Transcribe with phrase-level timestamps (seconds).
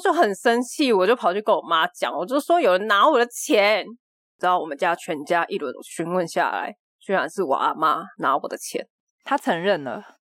[0.00, 3.84] 就很生气，我就跑去跟我妈讲，我就说有人拿我的钱。
[4.38, 8.88] 然后我们家全家一轮询问下来，居然是我阿妈拿我的钱，
[9.22, 10.16] 她承认了。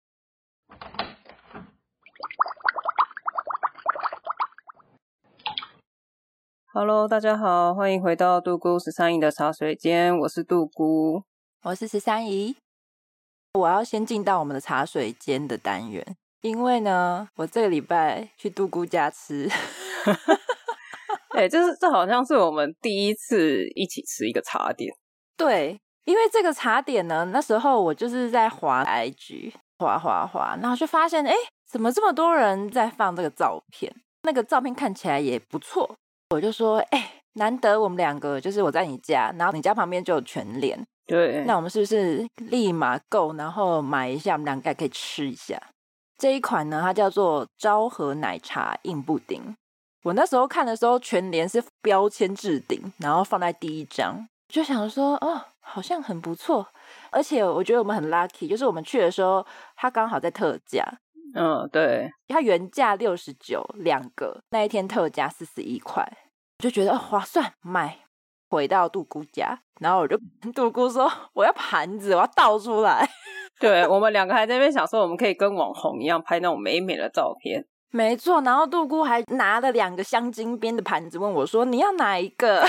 [6.74, 11.24] Hello，大家好，欢迎回到杜姑十三姨的茶水间，我是杜姑，
[11.64, 12.58] 我是十三姨。
[13.54, 19.50] 我要先进到我们的茶水间的单元，因为呢，我这个礼拜去杜姑家吃。
[21.36, 24.94] 哎、欸，就是这好像是我们第一次一起吃一个茶点。
[25.38, 31.34] 对，因为这个茶点呢，那时候我就是在滑 IG，滑滑滑，然后就发现，哎，
[31.70, 33.94] 怎么这么多人在放这个照片？
[34.24, 35.96] 那个照片看起来也不错。
[36.32, 45.62] 我就说，哎，难得我们两个，就是我在你家，然后你家旁边就有全联，对，那我们是不是立马购，然后买一下，我们两个也可以吃一下。
[46.20, 49.56] 这一款呢，它叫做昭和奶茶硬布丁。
[50.04, 56.68] 我那时候看的时候，全联是标签置顶，然后放在第一张，就想说，哦，好像很不错。
[57.10, 59.46] 而且我觉得我们很 lucky，就是我们去的时候，
[59.78, 60.84] 它刚好在特价。
[61.34, 66.06] 嗯，对，它原价六十九两个，那一天特价四十一块，
[66.58, 68.00] 就觉得哦划算，买。
[68.50, 73.08] 回到杜姑家，然后我就跟 杜姑说我要盘子，我要倒出来。
[73.60, 77.66] 对，我们两个还在那边想说，我们可以跟网红一样拍那种美美的照片。
[77.92, 82.56] 没错，然后杜姑还拿了两个镶金边的盘子问我说你要哪一个？
[82.62, 82.68] 然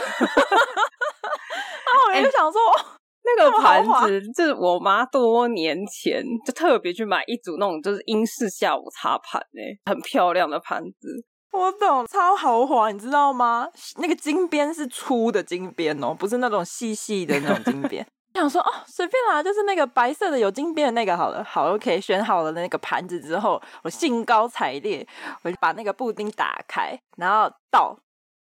[1.97, 2.61] 后我就想说。
[2.77, 2.85] 欸
[3.23, 11.25] 那个盘子就是我妈多年前就特别去买一组那种就是英式下午茶盘哎，很漂亮的盘子。
[11.53, 13.69] 我懂，超豪华，你知道吗？
[13.99, 18.05] 那个金边是粗的金边哦，不是那种细细的那种金边。
[18.35, 21.43] 想说哦，随便啦，就是那个白色的有金边的那个好了。
[21.45, 25.07] 好，OK，选好了那个盘子之后，我兴高采烈，
[25.43, 27.99] 我就把那个布丁打开，然后倒，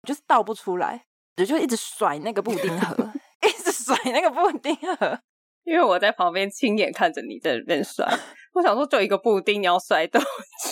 [0.03, 1.05] 就是倒不出来，
[1.37, 3.11] 我就一直甩那个布丁盒。
[3.45, 5.19] 一直甩那个布丁盒，
[5.65, 8.03] 因为我在旁边亲眼看着你在那边甩。
[8.53, 10.19] 我想说，就一个布丁，你要甩多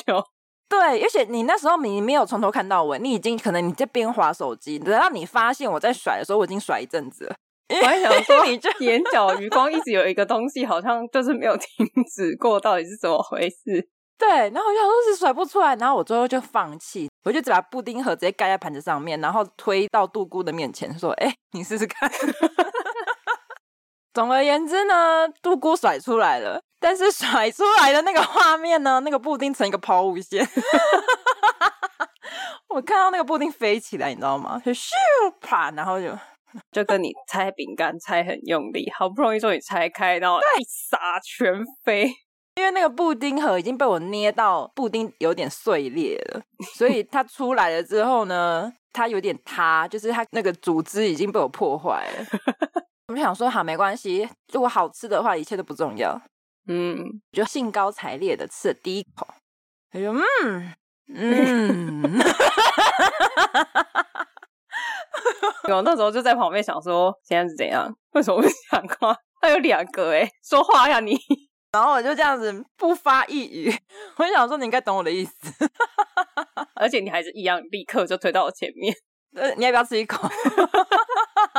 [0.07, 0.23] 久？
[0.67, 7.35] 对，而且你那时候你没有从头看到尾，你已经可能你在边滑手机，等到你发现我在甩的时候，我已经甩一阵子了。
[7.69, 13.89] 我还想说，你这眼角余光一直有一个东西，好像就是没有 停止过，到底是怎么回事？
[14.17, 22.09] 对，然后我想说是甩不出来，然后我最后就放弃，我就只把布丁盒直接盖在盘子上面，然后推到杜姑的面前说：“哎，你试试看。
[24.13, 30.47] ”总而言之呢，杜姑甩出来了，但是甩出来的那个画面呢，那个布丁成一个抛物线，
[32.69, 34.61] 我看到那个布丁飞起来，你知道吗？
[34.63, 34.91] 就咻
[35.41, 36.15] 啪，然后就
[36.71, 42.11] 就跟你拆饼干拆很用力，好不容易终于拆开，然后一撒全飞。
[42.55, 46.41] 因为那个布丁盒已经被我捏到布丁有点碎裂了，
[46.77, 52.25] 所以它出来了之后呢，它有点塌，就是它那个组织已经被我破坏了。
[53.09, 56.21] 我就想说，好，没关系，如果好吃的话，一切都不重要。
[56.67, 59.27] 嗯，就兴高采烈的吃了第一口，
[59.91, 60.13] 他说
[60.45, 60.73] ：“嗯
[61.13, 62.19] 嗯。”
[65.73, 67.93] 我那时候就在旁边想说，现在是怎样？
[68.11, 69.15] 为什么不讲话？
[69.41, 71.17] 他有两个哎，说话呀你。
[71.71, 73.73] 然后我就这样子不发一语，
[74.17, 75.31] 我就想说你应该懂我的意思，
[76.75, 78.95] 而且你还是一样，立刻就推到我前面。
[79.35, 80.29] 呃，你要不要吃一口？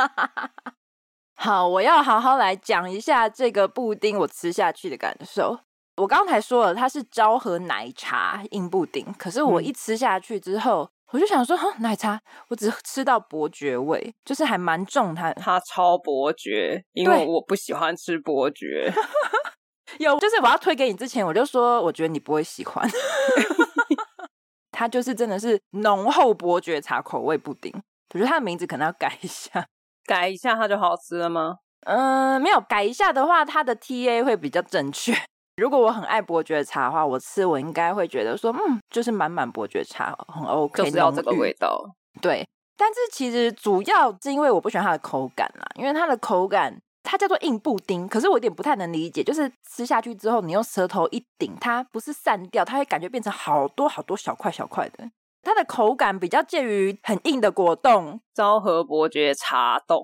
[1.35, 5.59] 好，我要好好来讲一下这个布丁我吃下去的感受。
[5.97, 18.91] 我刚才说了，它是昭和奶茶硬布丁，可是我一吃下去之后，嗯、我就想说，哈，奶茶，我只吃到伯爵味，就是还蛮重它，它超伯爵，因为我不喜欢吃伯爵。
[19.99, 22.89] 有，就是我要推给你之前，我就说我觉得你不会喜欢。
[24.71, 27.71] 它就是真的是浓厚伯爵茶口味布丁，
[28.13, 29.67] 我觉得它的名字可能要改一下，
[30.05, 31.59] 改一下它就好吃了吗？
[31.85, 35.13] 嗯，没有改一下的话，它的 TA 会比较正确。
[35.57, 41.83] 如果我很爱伯爵茶的话，我吃我应该会觉得说，嗯，就是满满伯爵茶很 OK，就是要这个味道。
[42.21, 42.47] 对，
[42.77, 46.81] 但是其实主要是因为我不喜欢它的口感啦，因为它的口感。
[47.07, 55.07] 它叫做硬布丁，可是我有点不太能理解，就是吃下去之后，你用舌头一顶，它不是散掉，它会感觉变成好多好多小块小块的。
[55.43, 60.01] 它的口感比较介于很硬的果冻，昭和伯爵茶冻，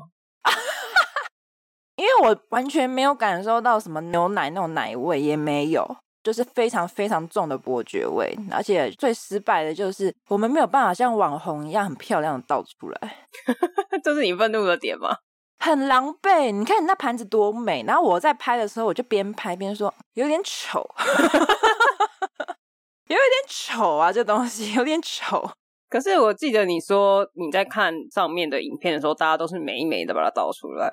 [2.02, 5.88] 因为我完全没有感受到什么牛奶那种奶味，也没有，
[6.24, 13.28] 就是非常非常重的伯爵味，而且最失败的就是我们没有办法像网红一样很漂亮的倒出来，
[14.04, 15.16] 这是你愤怒的点吗？
[15.64, 17.84] 很狼狈，你看你那盘子多美。
[17.86, 20.84] 然后我在拍的时候，我就边拍边说，有点丑，
[23.06, 25.52] 有一点丑啊，这东西有点丑。
[25.88, 30.90] 可是我记得你说你在看上面的影片的时候，大家都是美美的把它倒出来，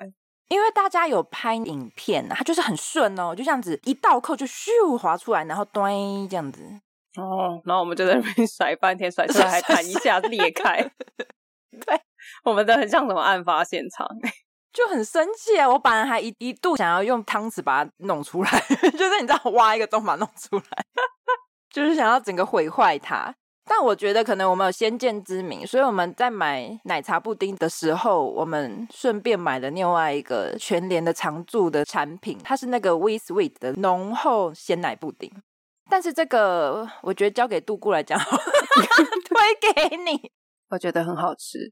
[0.49, 5.93] 因为大家有拍影片啊，它就是很顺哦，就这样子一倒扣就咻滑出来，然后端
[6.27, 6.61] 这样子。
[7.17, 10.77] 哦，然后我们就在那边甩半天，甩出来还弹一下裂开。
[11.85, 12.01] 对，
[12.43, 14.07] 我们的很像什么案发现场。
[14.71, 15.67] 就很生气啊！
[15.67, 18.51] 我本来还一一度想要用汤匙把它弄出来，
[18.93, 20.85] 就是你知道挖一个洞把它弄出来，
[21.71, 23.33] 就是想要整个毁坏它。
[23.71, 35.31] 但我觉得可能我们有先见之明，所以我们在买奶茶布丁的时候，我们顺便买了另外一个全联的常驻的产品，它是那个 We Sweet 的浓厚鲜奶布丁。
[35.87, 40.31] 但是这个我觉得交给杜姑来讲， 推给你，
[40.71, 41.71] 我觉得很好吃。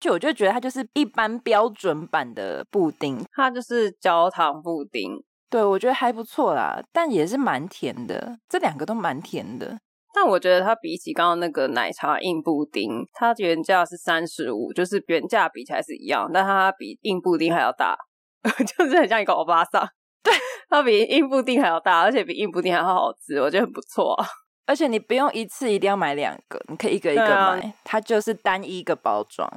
[0.00, 5.22] 就我就觉得它就是一般标准版的布丁，它就是焦糖布丁。
[5.54, 8.36] 对，我觉得还不错啦，但也是蛮甜的。
[8.48, 9.78] 这两个都蛮甜的，
[10.12, 17.96] 但我觉得它比起刚刚那个奶茶硬布丁，它原价是三十五，就是原价比起来是一样，但它比硬布丁还要大，
[18.76, 19.88] 就是很像一个欧巴桑。
[20.24, 20.34] 对，
[20.68, 24.26] 它比硬布丁还要大，而且比硬布丁还要好吃，我觉得很不错啊。
[24.66, 29.48] 而且你不用一次一定要买两个，你可以一个一个买，啊、它就是单一一个包装。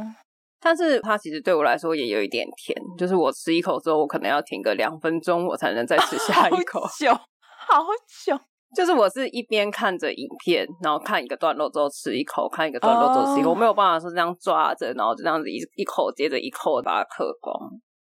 [0.59, 6.81] 但是它其实对我来说也有一点甜，就是我吃一口之后，我可能要停个两分钟，我才能再吃下一口。
[6.81, 7.86] 好久，好
[8.25, 8.39] 久。
[8.75, 17.56] 就是我是一边看着影片，然后看一个段落之后吃一口，看一个段落之后吃一口，我没有办法说这样抓着，然后就这样子一一口接着一口把它嗑光。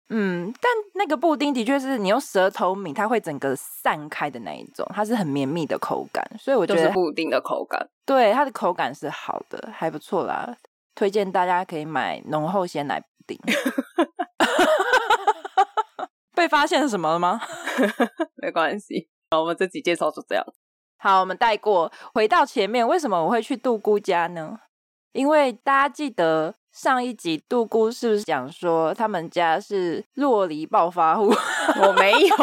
[0.10, 10.58] 嗯，但那个布丁的确是你用舌头抿，它会整个散开的那一种，它是很绵密的口感，所以我觉得就是布丁的口感，对它的口感是好的，还不错啦。
[10.96, 13.38] 推荐大家可以买浓厚鲜奶布丁。
[16.34, 17.42] 被发现什么了吗？
[18.42, 20.44] 没关系，好，我们这集介绍就这样。
[20.98, 24.58] 好，我们带过，回到前面，为什么我会去杜姑家呢？
[25.14, 31.34] 因为大家记得上一集杜姑是不是讲说他们家是洛梨暴发户？
[31.82, 32.36] 我没有。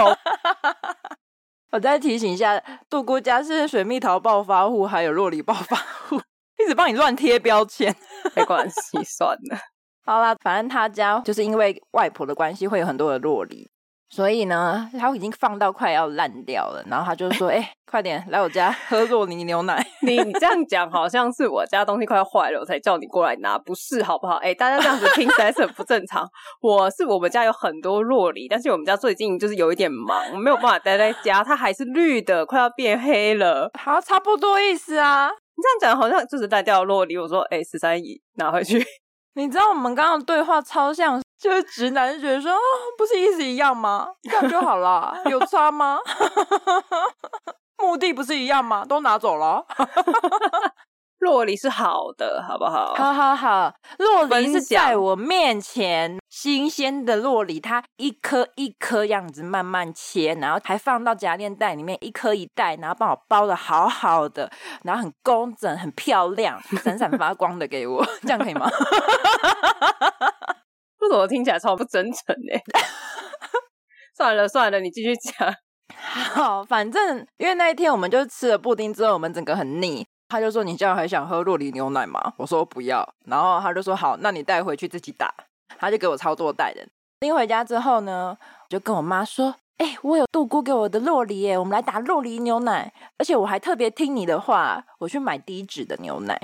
[1.73, 2.59] 我再提醒一下，
[2.89, 6.23] 杜姑家是水蜜桃暴发户，还有洛梨暴发户。
[6.65, 7.95] 一直帮你乱贴标签，
[8.35, 9.59] 没关系，算了。
[10.05, 13.71] 好啦，反正他家就是因为外婆的关系，会有很多的酪梨，
[14.11, 16.83] 所以呢，他已经放到快要烂掉了。
[16.91, 19.81] 然后他就说：“哎、欸，快点来我家喝洛梨牛奶。
[20.01, 24.35] 你”你这样讲好像是我家东西快要坏了，我才叫你过来拿，不是好不好？
[24.39, 26.29] 哎、欸，大家这样子听起来是很不正常。
[26.61, 33.71] 我是我们家有很多洛梨，但是我们家最近就是有一点忙，没有办法待在家，它还是绿的，快要变黑了。
[33.79, 35.31] 好，差不多意思啊。
[35.55, 37.17] 你这样讲好像就是在掉落里。
[37.17, 38.85] 我说，哎、欸，十三姨拿回去。
[39.35, 42.59] 你知道我们刚刚的对话超像， 就是直男就觉得说，哦，
[42.99, 44.09] 不是意思一样吗？
[44.23, 45.99] 这样就好了， 有差吗？
[47.79, 48.85] 目的不是一样吗？
[48.85, 49.65] 都拿走了。
[51.23, 52.95] 酪梨是好的，好不好？
[52.95, 64.51] 好好好，洛梨是在我面前新鲜的洛梨，它一颗一颗样子慢慢切，然后还放到夹链袋里面，一颗一袋，然后帮我包的好好的，
[64.83, 68.69] 然后很工整、很漂亮、 闪闪发光的给我，这样可以吗？
[70.99, 72.59] 为什么听起来超不真诚呢？
[74.17, 75.55] 算了算了，你继续讲。
[75.95, 80.05] 好，反正因为那一天我们就吃了布丁之后，我们整个很腻。
[80.33, 85.31] 他就说：“你这样还想喝洛梨牛奶吗？”我说：“不要。”然后他就说：“好，那你带回去自己打。”
[85.79, 86.89] 他就给我操作袋的。
[87.21, 92.91] 拎回家之后呢，我就跟我妈说：“哎、我有杜姑给我的洛梨耶，我们来打洛梨牛奶。
[93.19, 96.41] 而且我还特别听你的话，我去买低脂的牛奶。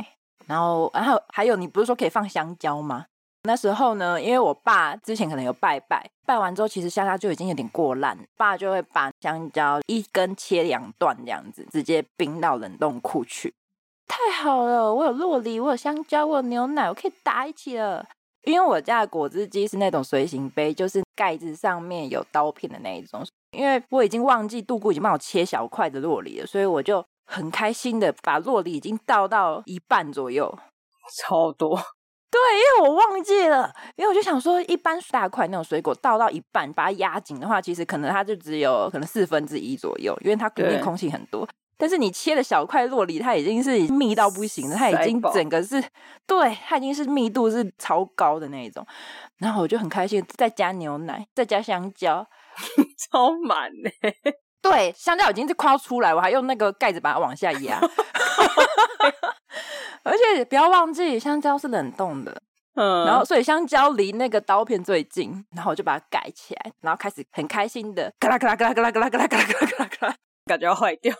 [0.47, 3.07] 然后，然后还有，你不是说可以放香蕉吗？
[3.45, 13.55] 那时候呢，因为我爸之前可能有拜拜，拜完之后其实香蕉就已经有点过烂，爸就会把香蕉一根切两段这样子，直接冰到冷冻库去。”
[14.09, 18.05] 太好了，我有洛梨，我有香蕉，我有牛奶，我可以打一起了。
[18.45, 23.25] 因为我家的果汁机是那种随行杯，就是盖子上面有刀片的那一种。
[23.53, 30.59] 因为我已经忘记杜姑已经帮我切小块的洛梨了，所以我就很开心的把洛梨已经倒到一半左右，
[31.19, 31.77] 超多。
[32.31, 41.49] 对，因为我忘记了，因为我就想说，一般大块那种水果倒到一半，把它压紧的话，其实可能它就只有可能四分之一左右，因为它里面空气很多。
[41.79, 45.83] 但是你切的小块洛梨，它已经是密到不行了，它已经整个是，
[46.27, 48.85] 对，它已经是密度是超高的那一种。
[49.39, 52.27] 然后我就很开心，再加牛奶，再加香蕉，
[52.99, 53.91] 超满呢。
[54.61, 57.81] 对，香蕉已经是快要出来，我还用那个盖子把它往下压。
[60.03, 62.43] 而且不要忘记，香蕉是冷冻的，
[62.75, 70.17] 嗯，然后所以香蕉离那个刀片最近，然后我就把它盖起来，然后开始很开心的，嘎啦嘎啦嘎啦嘎啦嘎啦嘎啦嘎啦嘎啦嘎啦，
[70.47, 71.15] 感觉要坏掉。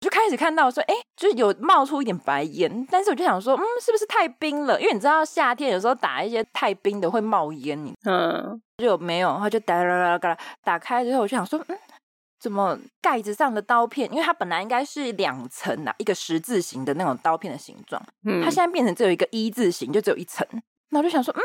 [0.00, 4.80] 就开始看到说，哎，就是有冒出一点白烟，但是我就想说，嗯，是不是太冰了？
[4.80, 11.78] 因为你知道夏天有时候打一些太冰的会冒烟，嗯，就没有，然后就哒啦啦啦打开之后，我就想说，嗯，
[12.40, 14.10] 怎么盖子上的刀片？
[14.10, 20.46] 因为它本来应该是两层的，一个十字形的那种刀片的形状，嗯，它现在变成只有一个一字形，就只有一层。
[20.88, 21.42] 那我就想说，嗯，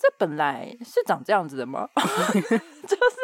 [0.00, 1.88] 这本来是长这样子的吗？
[1.94, 3.16] 就是。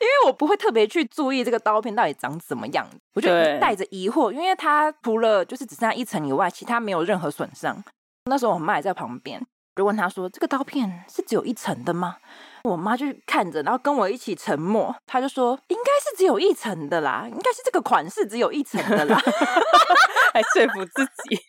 [0.00, 7.82] 因为我不会特别去注意这个刀片到底长怎么样，我就带着疑惑，因为它除了就是只剩下一层以外，其他没有任何损伤。
[8.26, 9.44] 那时候我妈也在旁边，
[9.74, 12.18] 就问她说：“这个刀片是只有一层的吗？”
[12.62, 14.94] 我妈就看着，然后跟我一起沉默。
[15.04, 19.20] 她就说：“应该是只有一层的啦，应该是这个款式只有一层的啦。
[20.32, 21.40] ”还说服自己。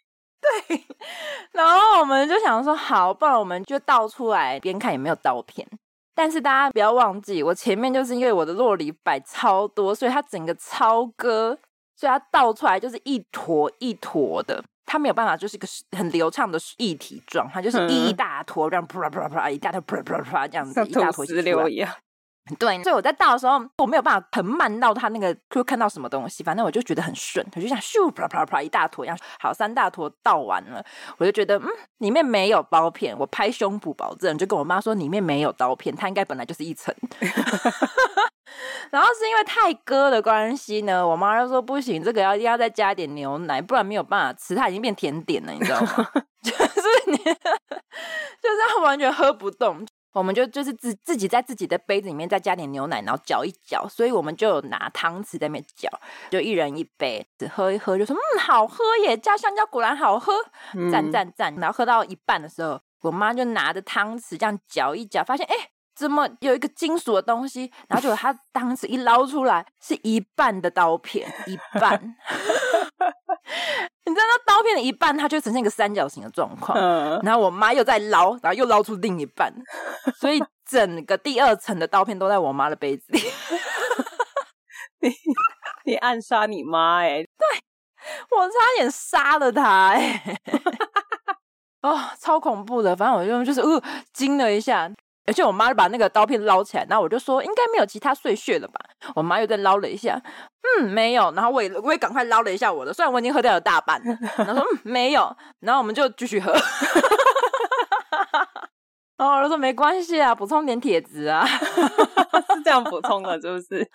[0.68, 0.86] 对，
[1.52, 5.68] 然后我们就想说：“好，不然我们就倒出来边看有没有刀片。”
[6.16, 11.58] 但是大家不要忘记，我前面就是因为我的洛梨摆超多，所以它整个超割，
[11.96, 21.90] 所以它倒出来就是一坨一坨的，它没有办法就是一个很流畅的液体状，它就是一大坨这样啪啦啪啪，一大坨啪啪啪这样子，一大坨石榴一样。
[22.58, 30.84] 对，所以我在倒的时候，我没有办法很慢到它那个就看到什么东西，反正我就觉得很顺，我就想咻啪啪啪一大坨一样，好，三大坨倒完了，
[31.18, 31.68] 我就觉得嗯，
[32.00, 36.94] 里面没有刀片，我拍胸脯保证，就跟我妈说里面没有刀片，它应该本来就是一层。
[38.90, 46.10] 然后是因为太割的关系呢，我妈就说不行，这个要要再加点牛奶，不然没有办法吃，它已经变甜点了，你知道吗？
[46.42, 49.86] 就是你， 就是它完全喝不动。
[50.20, 55.90] 我们就就是自自己在自己的杯子里面再加点牛奶，然后搅一搅，所以我们就有拿汤匙在那边搅，
[56.30, 60.34] 就一人一杯，喝一喝就说嗯，好喝耶，加香蕉果然好喝，
[60.92, 61.56] 赞赞赞。
[61.56, 65.56] 然后喝到一半的时候，我妈就拿着汤匙这样搅一搅，发现哎。
[65.56, 67.70] 诶怎么有一个金属的东西？
[67.90, 72.02] 然后就他当时一捞出来，是一半的刀片， 一半。
[74.06, 76.78] 你知道那刀片的一半，它就呈现一个三角形的状况。
[76.80, 77.20] 嗯。
[77.22, 79.54] 然后我妈又在捞，然后又捞出另一半，
[80.18, 83.20] 所以整个第二层的刀片都在我妈的杯子里。
[85.04, 85.14] 你
[85.84, 87.24] 你暗杀你妈哎、欸！
[87.38, 87.60] 对，
[88.38, 90.42] 我差点杀了她哎、欸！
[91.84, 92.96] 哦，超恐怖的。
[92.96, 94.90] 反正我就就是呃惊了一下。
[95.30, 98.80] 而且我妈就把那个刀片捞起来，然后我就说应该没有其他碎屑了吧？
[99.14, 100.20] 我妈又再捞了一下，
[100.80, 101.32] 嗯，没有。
[101.34, 104.02] 然后我也我也赶快捞了一下我的，虽然我已经喝掉了大半。
[104.38, 105.36] 然后说嗯，没有。
[105.60, 106.52] 然后我们就继续喝。
[109.18, 113.88] 然 后我就说没关系啊，补充点铁质啊， 是这样补充的，是不是？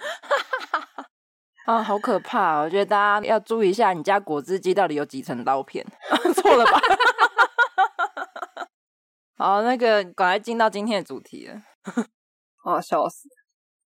[1.66, 2.60] 啊，好可怕！
[2.60, 5.84] 我觉得大家要注意一下，你家果汁机到底有几层刀片？
[6.36, 6.78] 错了吧？
[9.36, 11.60] 好，那个赶快进到今天的主题了。
[12.64, 13.28] 哦，笑死！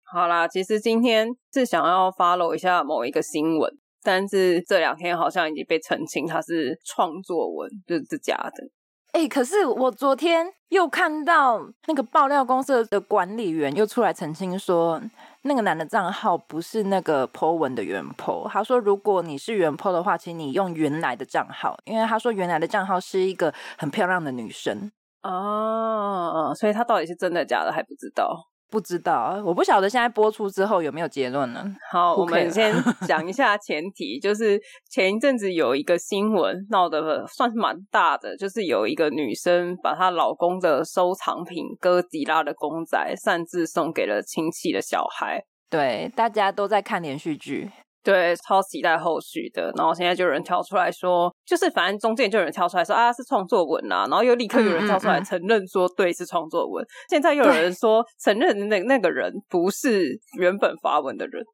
[0.05, 3.71] 好啦，其实今天是想要 follow 一下某一个新闻，
[4.03, 8.71] 但是这两天好像已经被澄清，它是创作文，就是假的。
[9.13, 15.03] 哎、可是我昨天又看到那个爆料公司的管理员又出来澄清说，
[15.43, 18.49] 那个男的账号不是那个 po 文的原 po。
[18.49, 24.91] 他说，如果你是原 po 的话，请你用原来的账号，因为他说原来的账号是一个很漂亮的女生。
[25.23, 28.37] 哦，所以他到底是真的假的还不知道，
[28.71, 31.65] 不知道，我不晓得现在播出之后有没有结论呢？
[31.91, 32.75] 好，我们先
[33.07, 34.61] 讲一下前提，就是
[34.91, 47.71] 前一阵子有一个新闻闹得算是蛮大的，就是有一个女生把她老公的收藏品哥吉拉的公仔擅自送给了亲戚的小孩，对，大家都在看连续剧。
[48.05, 49.71] 对，超期待后续的。
[49.77, 56.87] 然后现在就有人跳出来说，就是反正中间就有人跳出来说啊，是创作文啊，然后又立刻有人跳出来承认说，对，是创作文。
[57.09, 61.45] 现在又有人说承认那那个人不是原本发文的人。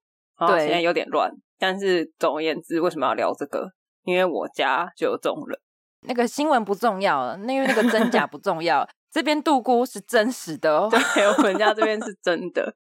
[0.46, 1.30] 对，现在有点乱。
[1.58, 3.68] 但是总而言之，为什么要聊这个？
[4.04, 5.58] 因为我家就有这种人。
[6.02, 8.88] 那个新闻不重要，那因为那个真假不重要。
[9.10, 10.88] 这边杜姑是真实的哦。
[10.90, 12.72] 对，我们家这边是真的。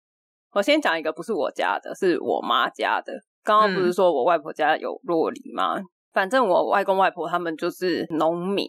[0.52, 3.12] 我先讲一个，不是我家的，是我妈家的。
[3.42, 5.80] 刚刚不是说我外婆家有洛梨吗？
[6.16, 8.66] 嗯、反正我外公外婆他们就是农民，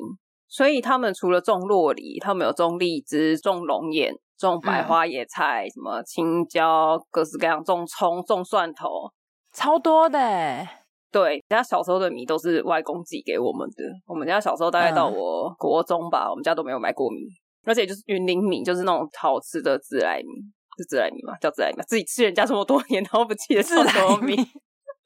[0.50, 9.10] 所以他们除了种洛梨，他们有种荔枝、种龙眼、种百花野菜，嗯、什么青椒，各式各样，种葱、种蒜头，
[9.54, 10.68] 超多的。
[11.10, 13.84] 对，人家小时候的米都是外公寄给我们的。
[14.06, 17.18] 我们家小时候大概到我国中吧，嗯、我们家都没有买过米，
[17.66, 20.34] 而且就是云林米，就是那种好吃的自来米，
[20.78, 21.34] 是自来米吗？
[21.40, 21.82] 叫自来米？
[21.88, 24.36] 自己吃人家这么多年，然后不记得是什么米。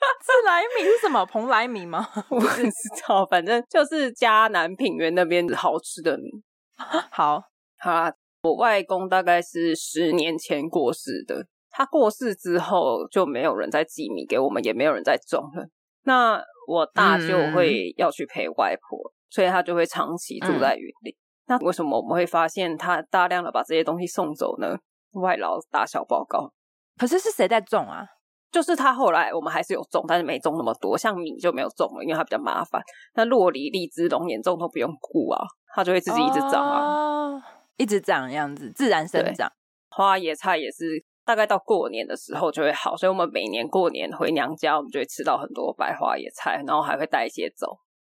[0.22, 1.26] 自来米是什么？
[1.26, 2.08] 蓬莱米吗？
[2.30, 2.64] 我不知
[3.08, 6.32] 道，反正就是嘉南平原那边好吃的米。
[7.12, 7.42] 好，
[7.78, 15.68] 好啦，我外公大概是十年前过世的，他过世之后就没有人再寄米给我们，也没有人再种了。
[16.04, 21.14] 那我大舅会要去陪外婆，嗯、所以他就会长期住在云林。
[21.14, 24.76] 嗯、那为什么我们会发现他大量的把这些东西送走呢？
[25.12, 26.52] 外劳打小报告。
[26.98, 28.06] 可是是谁在种啊？
[28.52, 30.98] 就是它后来我们还是有种，但是没种那么多。
[30.98, 32.82] 像米就没有种了，因为它比较麻烦。
[33.16, 35.42] 那洛梨、荔枝、龙眼种都不用顾啊，
[35.74, 37.44] 它就会自己一直长啊，哦、
[37.78, 39.52] 一直长这样子，自然生长。
[39.90, 47.78] 花椰菜也是大概到过年的时候就会好，所以我们每年过年回娘家，我们就会吃到很多白花椰菜，然后还会带一些走。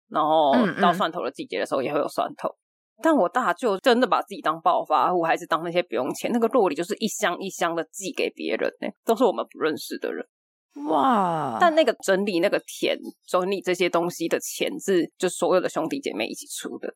[0.08, 2.48] 然后到蒜头的季节的时候也会有蒜头。
[2.48, 2.61] 嗯嗯
[3.00, 6.30] 但我大舅真的把自己当暴发户，还是当那些不用钱？
[6.32, 10.26] 那个洛里就是一箱一箱的寄给别人呢，都是我们不认识的人。
[10.88, 11.58] 哇！
[11.60, 12.96] 但那个整理那个田、
[13.26, 16.94] 整理这些东西的钱是就所有的兄弟姐妹一起出的。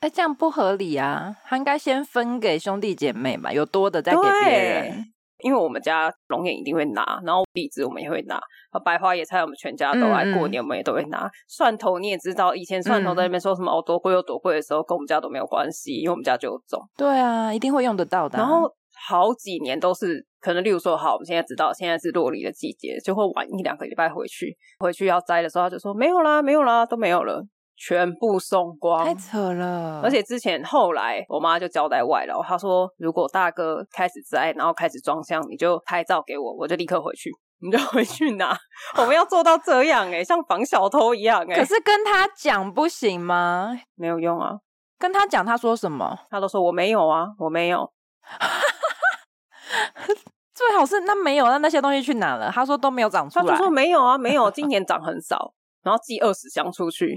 [0.00, 1.36] 哎，这样不合理啊！
[1.44, 5.12] 他应该先分给兄弟姐妹嘛，有多的再给别人。
[5.42, 8.40] 因为我们家龙眼一定会拿，然后荔枝我们也会拿，
[8.84, 11.30] 白花野菜我们全家都爱，过年我们也都会拿。
[11.48, 16.80] 蒜头你也知道，以前蒜头在那边说什么哦多贵又多贵的时候，跟我们家都没有关系，因为我们家就有种。
[16.96, 18.38] 对啊，一定会用得到的。
[18.38, 18.70] 然后
[19.08, 27.44] 好几年都是可能，例如说好，我们现在知道现在是落梨的季节，就会晚一两个礼拜回去，回去要摘的时候他就说没有啦，没有啦，都没有了。
[27.82, 30.02] 全部送光，太扯了！
[30.04, 37.30] 而且之前后来，我妈就交代外劳，她说如果大哥开始摘，然后开始装箱，你就拍照给我，我就立刻回去，
[37.62, 38.54] 你就回去拿。
[38.98, 41.58] 我们要做到这样哎、欸，像防小偷一样哎、欸。
[41.58, 43.70] 可是跟他讲不行吗？
[43.94, 44.58] 没有用啊！
[44.98, 46.18] 跟他讲，他说什么？
[46.28, 47.90] 他都说我没有啊，我没有。
[50.52, 52.50] 最好是那没有，那那些东西去哪了？
[52.52, 53.46] 他说都没有长出来。
[53.46, 57.16] 他就说没有啊，没有，今年长很少，然后寄二十箱出去。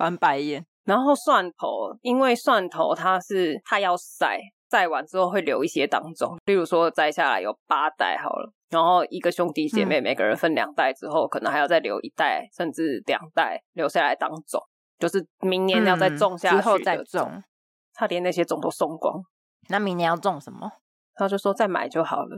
[0.00, 4.40] 翻白眼，然后蒜头，因为蒜头它是它要晒，
[4.70, 14.58] 晒完之后会留一些当种，例如说摘下来有八袋好了，然后一个兄弟姐妹每个人分两袋之后，嗯、可能还要再留一袋甚至两袋留下来当种，
[14.98, 17.42] 就是明年要再种下去、嗯、之后再种。
[17.92, 19.22] 他连那些种都送光，
[19.68, 20.70] 那明年要种什么？
[21.14, 22.34] 他就说再买就好了，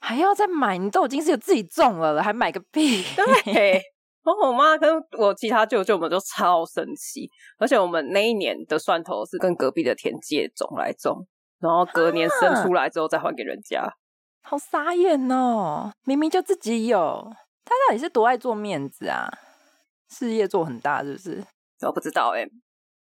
[0.00, 0.78] 还要再买？
[0.78, 3.02] 你都已经是有自己种了了，还买个屁？
[3.44, 3.82] 对。
[4.24, 11.26] 然后我妈跟我其他舅舅们都超生气，而且我们那一年的蒜头是跟隔壁的田借种来种，
[11.58, 13.84] 然后隔年生出来之后再还给人家，
[14.42, 15.92] 好傻眼哦！
[16.04, 17.32] 明明就自己有，
[17.64, 19.28] 他到底是多爱做面子啊？
[20.08, 21.44] 事业做很大是不是？
[21.86, 22.50] 我不知道哎、欸，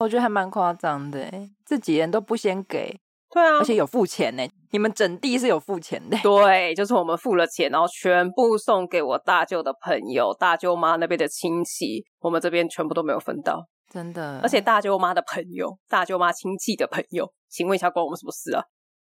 [0.01, 1.31] 我觉得还蛮夸张的，
[1.65, 3.01] 自己人都不先给。
[3.31, 4.47] 对啊，而且有付钱呢。
[4.71, 6.17] 你们整地是有付钱的。
[6.23, 13.67] 对，就是我们付了钱，然后全部送给我大舅的朋友、大舅妈那边的亲戚，我们这边全部都没有分到。
[13.91, 18.63] 真的，而且大舅妈的朋友、大舅妈亲戚的朋友，请问一下，关我们什么事啊？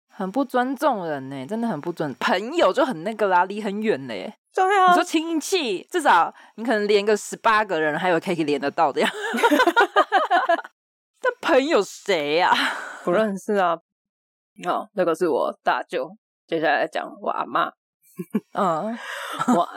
[0.08, 2.12] 很不尊重人呢，真的很不尊。
[2.14, 4.34] 朋友就很那个啦，离很远嘞。
[4.54, 9.08] 对啊，你说亲戚，至少你可能连个十八个人，还有可以连得到的呀。
[11.22, 12.52] 那朋友谁呀？
[13.04, 13.78] 不认识啊。
[14.64, 16.08] 好，那个是我大舅。
[16.46, 17.70] 接下来讲我阿妈。
[18.52, 18.96] 嗯，
[19.56, 19.68] 我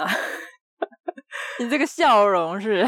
[1.59, 2.85] 你这个笑容是，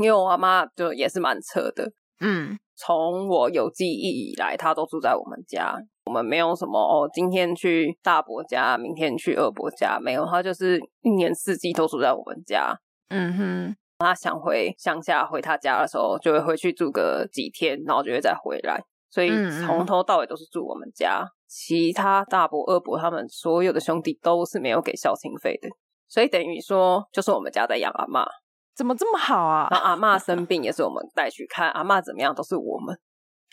[0.00, 1.92] 因为我阿妈就也是蛮扯的。
[2.20, 5.76] 嗯，从我有记忆以来，她都住在我们家。
[6.06, 10.24] 我们没有什么哦，今天去大伯家，明天去二伯家，没有。
[10.26, 12.74] 她就是一年四季都住在我们家。
[13.08, 18.82] 嗯哼，她想回乡下回她家的时候，就会回去住个几天，然后就会再回来。
[19.14, 19.30] 所以
[19.64, 25.68] 从头到尾都是住我们家，嗯嗯，其他大伯、二伯他们所有的兄弟都是没有给孝亲费的，
[26.08, 28.26] 所以等于说就是我们家在养阿妈，
[28.74, 29.68] 怎么这么好啊？
[29.70, 32.98] 然后阿妈生病也是我们带去看，阿妈怎么样都是我们，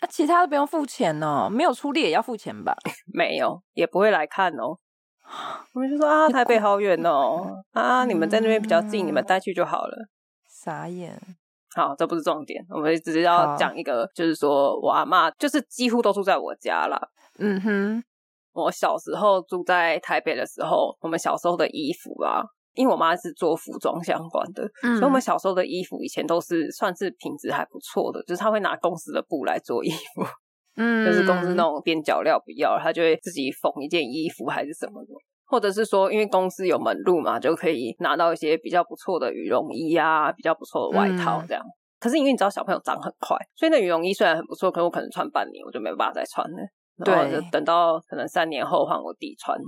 [0.00, 2.74] 啊，其他都不用付钱哦，没有出力也要付钱吧？
[3.14, 4.76] 没有，也不会来看哦。
[5.74, 10.08] 我们就说啊，台北好远哦， 啊，你们在那边比较近，嗯、你们带去就好了。
[10.48, 11.16] 傻眼。
[11.74, 17.00] 好，这不是重点，我们只是要讲一个，就是说我阿妈就是几乎都住在我家啦。
[17.38, 18.04] 嗯哼，
[18.52, 22.42] 我小时候住在台北的时候，我们小时候的衣服啊，
[22.74, 30.22] 因为我妈是做服装相关的，嗯、所以我们小时候的衣服以前都是算是品质还不错的，就是她会拿公司的布来做衣服，
[30.76, 35.12] 嗯，就是公司那种边角料不要，他就会自己缝一件衣服还是什么的。
[35.52, 41.62] 或者是说，因为公司有门路嘛，就可以拿到一些比较不错的羽绒衣啊，比较不错的外套这样。
[41.62, 41.68] 嗯、
[42.00, 46.56] 可是因为你知道小朋友长很快，所以那羽绒衣虽然很不错，可是我可能穿半年我就没有办法再穿了。
[47.04, 49.58] 然后就等到可能三年后换我弟穿。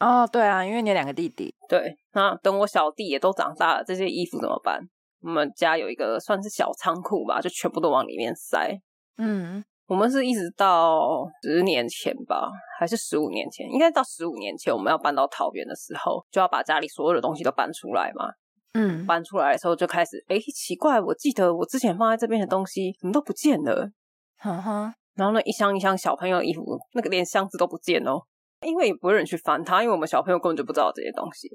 [0.00, 1.54] 哦，对啊，因为你有两个弟弟。
[1.68, 4.80] 对，那等我小弟也都长大了，这些衣服怎么办？
[5.22, 8.78] 我们家有一个算是小仓库吧，就全部都往里面塞。
[9.16, 9.64] 嗯。
[9.86, 13.68] 我们是一直到十年前吧，还是十五年前？
[13.70, 18.32] 应该到十五年前，我们要搬到桃园的时候，就要把家里所有的东西都搬出来嘛。
[18.72, 23.90] 嗯，搬出来的时候就开始，哎，奇怪，我记得我之前放在这边的东西怎么都不见了，
[24.38, 24.94] 哈哈。
[25.14, 28.22] 然后呢一箱一箱小朋友的衣服，那个连箱子都不见哦，
[28.62, 31.48] 因为也不会有人去翻它，因为我们小朋友根本就不知道这些东西。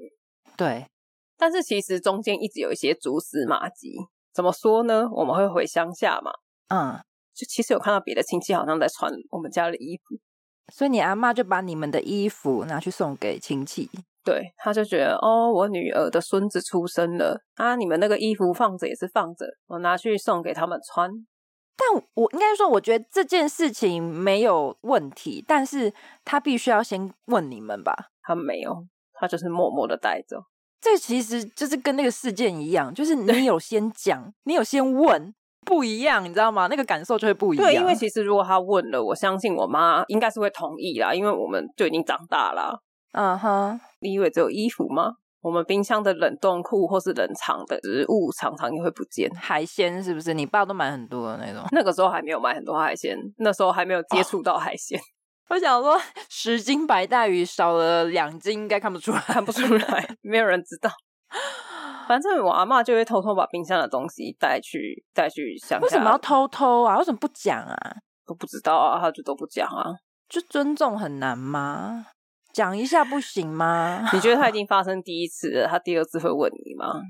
[0.56, 0.86] 对，
[1.36, 3.92] 但是其实中间一直有一些蛛丝马迹。
[4.32, 5.06] 怎么说呢？
[5.12, 6.30] 我们会回乡下嘛，
[6.68, 6.98] 嗯，
[7.40, 10.14] 就其实有看到别的亲戚好像在穿我们家的衣服，
[10.70, 13.88] 所以你阿妈就把你们的衣服拿去送给亲戚。
[14.22, 21.10] 对，他就觉得哦，我女儿的孙子出生了啊，你们那个衣服放着也是放着，我拿去送给他们穿。
[21.74, 25.94] 但我应该说，我觉得这件事情没有问题，但是
[26.26, 28.10] 他必须要先问你们吧？
[28.22, 30.42] 他没有，他就是默默的带走。
[30.82, 35.34] 这其实就是跟那个事件一样，就是你有先讲，你有先问，
[35.70, 36.66] 不一样，你知道吗？
[36.68, 37.64] 那个感受就会不一样。
[37.64, 42.82] 对，因为其实如果他问了，我相信我妈应该是会同意啦，因为我们就已经长大了。
[43.12, 45.12] 嗯哼，你以为只有衣服吗？
[45.42, 49.30] 我们冰箱的冷冻库或是冷藏的食物常常也会不见。
[49.34, 50.34] 海鲜是不是？
[50.34, 51.64] 你爸都买很多的那种？
[51.72, 54.98] 那个时候还没有买很多海鲜，那时候还没有接触到海鲜。
[55.00, 55.02] 哦、
[55.56, 60.90] 我想说，十斤白带鱼少了两斤，应该看不出来，看不出来， 没有人知道。
[62.10, 65.84] 反正我阿妈就会偷偷把冰箱的东西带去带去乡下。
[65.84, 66.98] 为什么要偷偷啊？
[66.98, 67.78] 为什么不讲啊？
[68.26, 69.94] 都不知道啊，他就都不讲啊。
[70.28, 72.06] 就尊重很难吗？
[72.52, 74.04] 讲一下不行吗？
[74.12, 77.00] 你觉得他已经发生第一次了，他第二次会问你吗？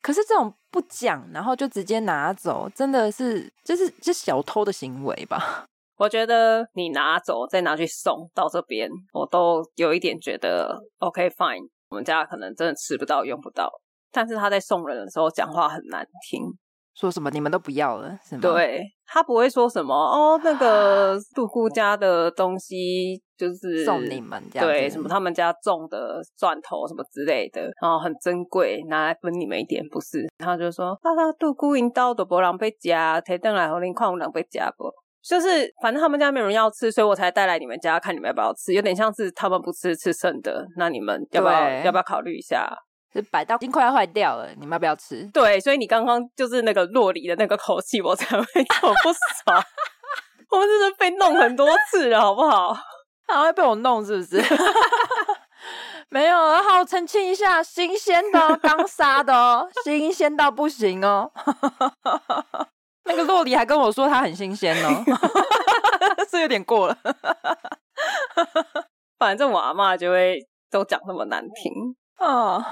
[0.00, 5.66] 可是这种不讲，然后就直接拿走，真的是就是这小偷的行为吧？
[5.98, 11.68] 我觉得你拿走再拿去送到这边，我都有一点觉得 OK fine。
[11.88, 13.70] 我们家可能真的吃不到用不到，
[14.14, 16.40] 但是他在送人的时候讲话很难听。
[16.94, 18.40] 说什么你们都不要了，是吗？
[18.40, 30.24] 对，他不会说什么哦，那个 杜姑家的东西就是送你们这样，对，什么他们家种的钻头什么之类的，然后很珍贵，拿来分你们一点，不是？
[30.38, 34.88] 他就说啊，他杜姑引导都不让被夹，铁灯来后你看我能被夹不？
[35.20, 35.48] 就是
[35.82, 42.70] 反正他们家没有人要吃，所以我才带来你们家看你们要不要吃，有点像是他们不吃吃剩的，那你们要不要要不要考虑一下？
[43.14, 45.24] 是摆到已经快要坏掉了，你们要不要吃？
[45.32, 49.64] 对，所以你刚刚就是那个洛梨的那个口气，我才会 这么不爽。
[50.50, 52.76] 我们真的被弄很多次了，好不好？
[53.26, 54.42] 还会被我弄是不是？
[56.10, 61.30] 没有，好澄清一下，新鲜的，刚杀的哦，新鲜到不行哦。
[63.04, 65.04] 那个洛梨还跟我说他很新鲜哦，
[66.30, 66.96] 是有点过了。
[69.18, 70.38] 反正我阿妈就会
[70.70, 72.62] 都讲那么难听哦。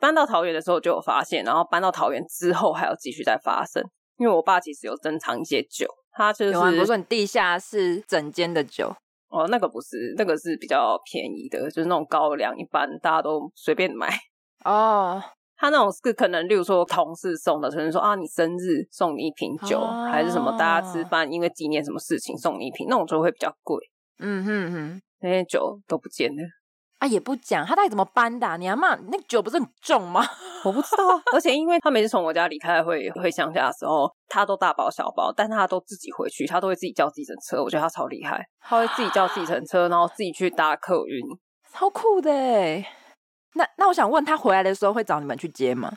[0.00, 3.82] 搬到桃园的时候就有发现，然后搬到桃园之后还要继续再发生。
[4.16, 8.92] 因为我爸其实有珍藏一些酒，他就是有啊，不是你地下室整间的酒
[9.28, 14.08] 哦，那个不是，那个是比较便宜的，就是那种高粱，一般大家都随便买
[14.64, 15.22] 哦。
[15.60, 23.76] 他那种是可能，例如说同事送的，可能说啊，你生日送你一瓶酒，哦、还是什么大家吃饭因为纪念什么事情送你一瓶，那种就会比较贵。
[24.20, 26.42] 嗯哼哼，那些酒都不见了。
[26.98, 28.46] 啊，也不讲他到底怎么搬的？
[28.46, 28.56] 啊？
[28.56, 30.24] 你阿妈那酒不是很重吗？
[30.64, 37.62] 我不知道，而且因为他每次从我家离开回回乡下的时候，他都大包小包，但他都自己回去，他都会自己叫计程车。
[37.62, 41.20] 我觉得他超厉害，他会自己叫计程车，然后自己去搭客运，
[41.72, 42.30] 超酷的。
[43.54, 45.92] 那那我想问他回来的时候会找你们去接吗？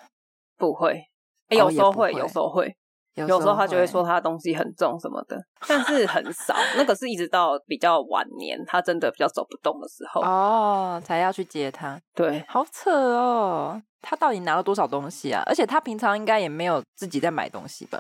[0.58, 1.04] 不会，
[1.50, 2.76] 欸、有时候会，有时候会。
[3.16, 6.56] 有时候他就会说他的东西很重什么的，但是很少。
[6.78, 12.00] 那个是一直到比较晚年，他真的比较走不动的时候哦，才要去接他。
[12.16, 15.44] 对，好扯哦，他到底拿了多少东西啊？
[15.46, 18.00] 而且他平常应该也没有自己在买东西吧？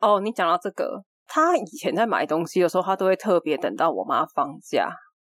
[0.00, 4.88] 哦，你讲到这个，他以前在买东西的时候，他都会特别等到我妈放假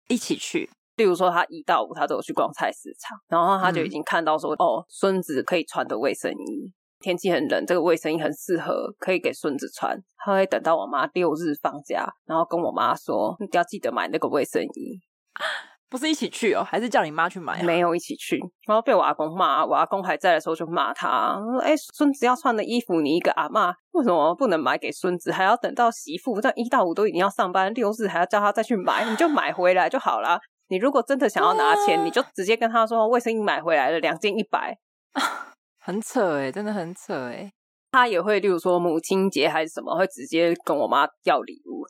[0.08, 0.68] 一起去。
[0.96, 6.72] 例如说，他一到五他都有去逛菜市场，然后他就已经看到说，嗯、哦，孙子可以穿的卫生衣。
[7.00, 9.96] 天气很冷，这个卫生衣很适合，可以给孙子穿。
[10.24, 15.00] 他会等到我妈六日放假，然后跟我妈说：“你要记得买那个卫生衣。
[15.88, 17.62] ”不是一起去哦，还是叫你妈去买啊？
[17.62, 19.64] 没有一起去，然后被我阿公骂。
[19.64, 25.30] 我阿公还在的时候就骂他：“哎，孙子要穿的衣服，你一个阿妈为什么不能买给孙子？
[25.30, 29.08] 还要等到媳妇这一到五都已经要上班，六日还要叫他再去买？
[29.08, 30.40] 你就买回来就好了。
[30.66, 34.76] 你如果真的想要拿钱，你就直接跟他说卫生衣买回来了，两件一百。
[35.86, 37.52] ”很扯哎，真的很扯哎。
[37.92, 41.86] 他也会，例如说母亲节还是什么，会直接跟我妈要礼物。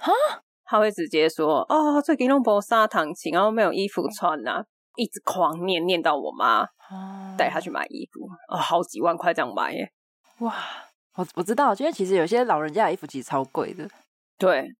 [0.00, 0.12] 哈，
[0.64, 6.64] 他会直接说：“哦，最近弄不砂糖琴，然后没有衣服穿呐、啊，一直狂念念到我妈
[7.36, 8.20] 带他去买衣服。
[8.48, 9.90] 哦，好几万块这样买耶。
[10.38, 10.54] 哇，
[11.16, 13.90] 我我知道，因为其实有些老人家的衣服其实超贵的。
[14.38, 14.72] 对，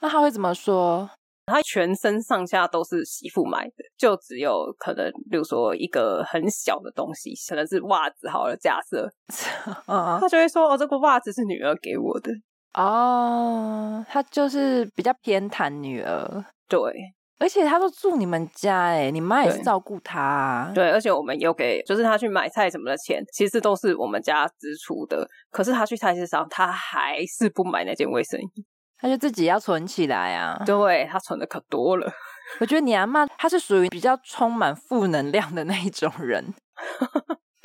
[0.00, 1.08] 那他会怎么说？
[1.46, 9.08] 他全身上下都是媳妇买的，就只有可能，比如说一个很小的东西，可能是袜子好了，假设，
[9.86, 12.32] 嗯，他就会说：“哦，这个袜子是女儿给我的。”
[12.74, 16.78] 哦，他就是比较偏袒女儿，对，
[17.38, 28.66] 而且他都住你们家，哎，你妈也是照顾他啊，对，而且我们有给，就是他去买菜什么的钱，其实都是我们家支出的，可是他去菜市场，他还是不买那件卫生衣。
[28.98, 32.12] 他就自己要存起来啊，对，他存的可多了。
[32.60, 36.54] 我觉得你阿妈她是属于比较充满负能量的那一种人，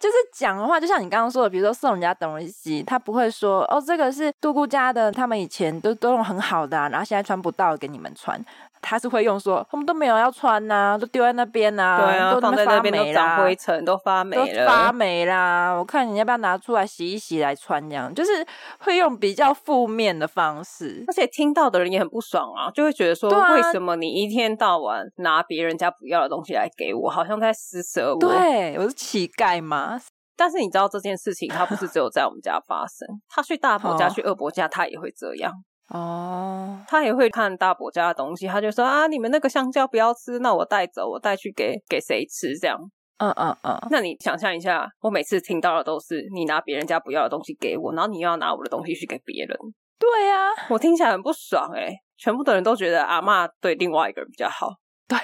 [0.00, 8.42] 就是讲的话，就像你刚刚说的，比如说送人家东西，他不会说哦，这个是杜姑家的，他们以前都都用很好的啊，然后现在穿不到，给你们穿。
[8.86, 15.72] 他是会用说，他们都没有要穿呐、啊，都丢在那边呐、啊，对啊，都放在那边都长灰尘，都发霉了，都发霉啦。
[15.72, 18.46] 我看你要不要拿出来洗一洗来穿，这样就是
[18.80, 28.20] 会用比较负面的方式，而且听到的人也很不爽啊，就会觉得说，为什么你一天到晚拿别人家不要的东西来给我，好像在施舍我？
[28.20, 29.62] 对，我是乞丐
[29.94, 30.02] 吗？
[30.36, 35.52] 但是你知道这件事情，它不是只有在我们家发生，他去大伯家、去二伯家，他也会这样。
[35.90, 42.58] 哦，他也会看大伯家的东西，他就说啊，你们那个香蕉不要吃，那我带走，我带去给给谁吃？
[42.58, 42.78] 这样，
[43.18, 43.78] 嗯嗯嗯。
[43.90, 49.56] 那你想象一下，我每次听到的都是你拿别人家不要的东西给我，然后你又要拿我的东西去给别人。
[49.98, 51.94] 对呀、啊，我听起来很不爽哎、欸。
[52.16, 54.68] 全部的人都觉得阿妈对另外一个人比较好，
[55.06, 55.18] 对，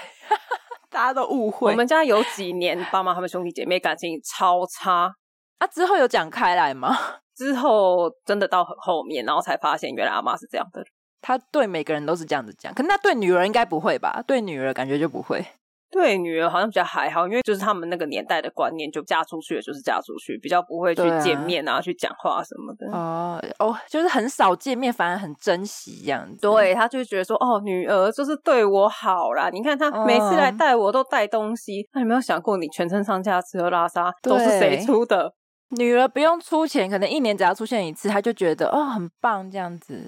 [0.91, 1.71] 大家都误会。
[1.71, 5.11] 我们家有几年爸妈他们兄弟姐妹感情超差，
[5.57, 6.95] 啊，之后有讲开来吗？
[7.35, 10.83] 之后真的到很后面，然后才发现原来阿妈是这样的。
[11.21, 14.21] 他对每个人都是这样子讲，可是他对女儿应该不会吧？
[14.27, 15.43] 对女儿感觉就不会。
[15.91, 22.87] 对女儿好像比较还好，因为就是他们那个年代的观念，就嫁出去了就是嫁出去，比较不会去见面啊，啊去讲话什么的。
[22.97, 26.41] 哦哦，就是很少见面，反而很珍惜这样子。
[26.41, 29.49] 对，他就觉得说，哦，女儿就是对我好啦。
[29.49, 35.33] 你看他每次来带我都带东西，那、哦、有没有想过，你全身上下吃喝拉撒都是谁出的？
[35.77, 40.01] 女儿不用出钱，可能一年只要出现一次，他就觉得哦很棒这样子。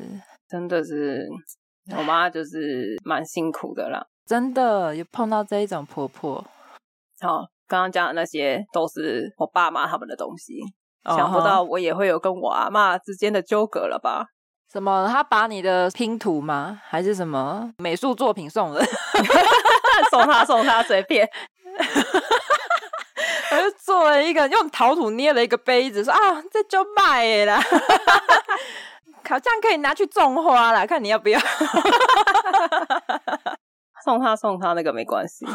[0.49, 1.25] 真的是，
[1.97, 4.05] 我妈就是蛮辛苦的啦。
[4.25, 6.43] 真的，有碰到这一种婆婆。
[7.21, 10.61] 好，刚刚讲的那些都是我爸妈他们的东西，
[11.05, 14.25] 想不到我也会有跟我阿妈之间的纠葛了吧？
[14.71, 15.07] 什么？
[15.07, 16.81] 他把你的拼图吗？
[16.87, 18.83] 还是什么美术作品送人？
[20.09, 21.29] 送他送他随便。
[23.51, 27.61] 我就做了一个用陶土捏了一个杯子，说啊，这就卖了啦，
[29.29, 31.39] 好像可以拿去种花了，看你要不要。
[34.03, 35.45] 送他送他那个没关系，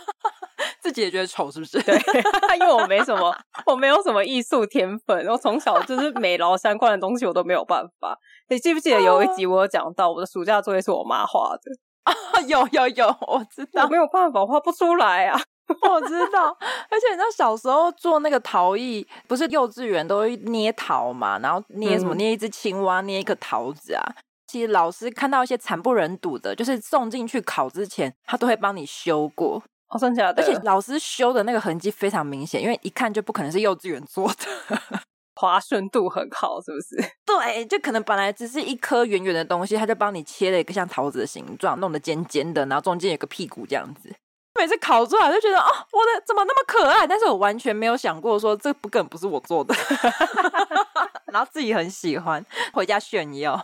[0.80, 1.80] 自己也觉得丑是不是？
[1.82, 1.96] 对，
[2.60, 3.34] 因为我没什么，
[3.66, 8.18] 我没有什么艺术天分，我从小就是美劳相关的东西我都没有办法。
[8.48, 11.70] 你记不记得有一集我有讲到我的暑假作业是我妈画的？
[12.02, 12.12] 啊，
[12.46, 15.40] 有有有，我知道，我没有办法画不出来啊。
[15.88, 16.48] 我知道，
[16.90, 24.02] 而且你知道小时候做那个陶艺，不是幼稚园都会捏陶嘛，然后捏什么、嗯、捏一只青蛙，捏一个桃子啊。
[24.50, 29.62] 其实老师看到一些惨不忍睹的，就是送进去考之前，他都会帮你修过。
[29.88, 30.42] 哦，真的假的？
[30.42, 34.80] 而且老师修的那个痕迹非常明显，因为一看就不可能是幼稚园做的，
[35.36, 37.10] 滑顺度很好，是不是？
[37.24, 44.12] 对，就可能本来只是一颗圆圆的东西，他就帮你切了一个像桃子的形状，弄得尖尖的，然后中间有个屁股这样子。
[44.58, 47.06] 每次烤出来就觉得哦，我的怎么那么可爱？
[47.06, 49.72] 但是我完全没有想过说这不根本不是我做的，
[51.32, 53.58] 然后自己很喜欢回家炫耀。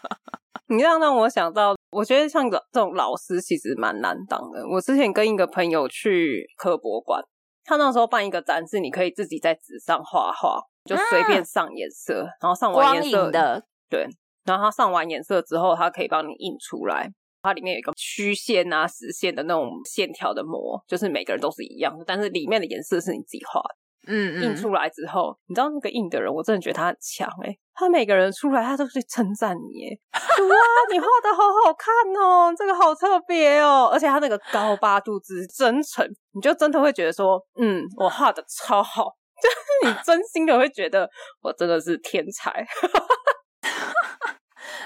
[0.68, 4.66] 你这样让我想到，我觉得像这种老师其实蛮难当的。
[4.68, 7.22] 我之前跟一个朋友去科博馆，
[7.64, 14.08] 他那时候办一个展示，你可以自己在纸上画画，就随便上颜色，嗯、然后上完颜色的对，
[14.44, 17.08] 然后他上完颜色之后，他可以帮你印出来。
[17.42, 23.76] 它里面有一个虚线啊、实线的那种线条的膜，就是每个人都是一样的，但是里面的颜色是你自己画的。
[24.06, 30.56] 嗯，嗯，印出来之后，你知道那个印的人，我真的觉得他很强诶、欸、他每个人出来，他都是称赞你，哇，
[30.92, 31.92] 你画的好好看
[32.22, 41.08] 哦，这个好特别哦，而且他那个高八度之真诚，你就真的会觉得说，嗯，我画的超好， 就是你真心的会觉得
[41.42, 42.66] 我真的是天才。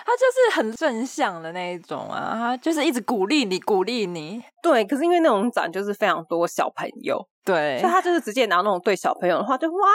[0.04, 4.42] 他就是很正向的那一种啊，他就是一直鼓励你，鼓励你。
[4.62, 9.88] 对，可是因为那种展就是非常多小朋友，对，所以他就是直接拿那种对小朋友的话，就哇，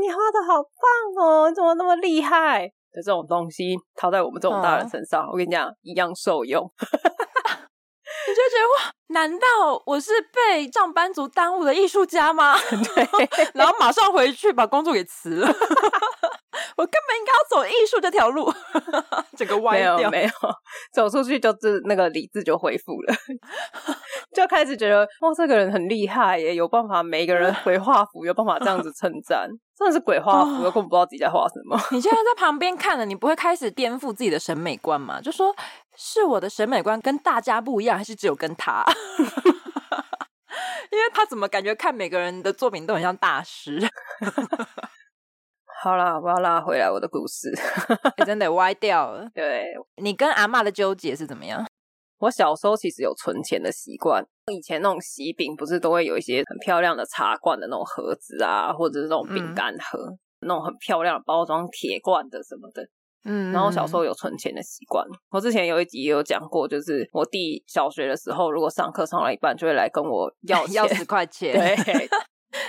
[0.00, 2.68] 你画的好棒哦，你怎么那么厉害？
[2.92, 6.64] 就这种东西套在我们这种大人身上，哦、我跟你讲，一样受用。
[8.28, 9.46] 你就觉得哇，难道
[9.84, 12.56] 我是被上班族耽误的艺术家吗？
[12.94, 13.06] 对，
[13.54, 15.48] 然后马上回去把工作给辞了。
[16.76, 18.52] 我根本应该要走艺术这条路，
[19.36, 19.96] 整个歪掉。
[19.96, 20.30] 没有没有，
[20.92, 23.14] 走出去就是那个理智就恢复了，
[24.34, 31.80] 就开始觉得哇，这个人很厉害耶，有办法每一个人 回画符，有办法这样子称赞，真的是鬼画符，我根本不知道自己在画什么。
[31.92, 35.18] 你现在在旁边看了，你不会开始颠覆自己的审美观吗？
[35.20, 35.54] 就说
[35.96, 38.84] 是我的审美观跟大家不一样，还是只有跟他？
[40.92, 43.80] 因为他怎么感觉看每个人的作品都很像大师？
[45.86, 47.48] 好啦，我要拉回来我的故事，
[48.18, 49.24] 欸、真的歪掉了。
[49.32, 49.72] 对，
[50.02, 51.64] 你跟阿妈的纠结是怎么样？
[52.18, 54.20] 我小时候其实有存钱的习惯，
[54.50, 62.82] 以前那种喜饼不是都会有一些很漂亮的茶罐的那种盒子啊，或者是那种饼干盒，嗯、那种很漂亮的包装铁罐的什么的。
[63.24, 65.06] 嗯，然后小时候有存钱的习惯。
[65.30, 71.54] 我之前有一集也有讲过，就是我弟小学的时候，如果上课上了一半，就会来跟我要钱 要十块钱。
[71.54, 72.08] 对，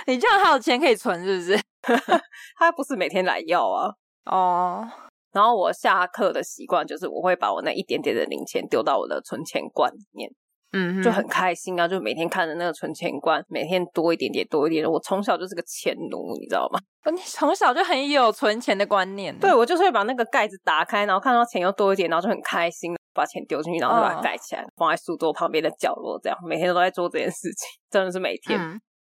[0.06, 1.60] 你这样还有钱可以存，是不是？
[2.58, 3.90] 他不是每天来要啊。
[4.26, 4.88] 哦。
[5.32, 10.30] 然后我下课的习惯就是，我会把我那一点点的零钱丢到我的存钱罐里面。
[10.72, 11.88] 嗯，就很开心啊！
[11.88, 14.92] 就每天看着那个存钱罐，每天多一点点，多一点点。
[14.92, 16.78] 我从小就是个钱奴，你知道吗？
[17.10, 19.34] 你从小就很有存钱的观念。
[19.38, 28.60] 对，我就是会把那个盖子打开，然后看到钱又多一点，然后就很开心，把钱丢进去，然后就把它盖起来，哦、放在书桌旁边的角落，这样每天都在做这件事情，真的是每天。
[28.60, 28.78] 嗯、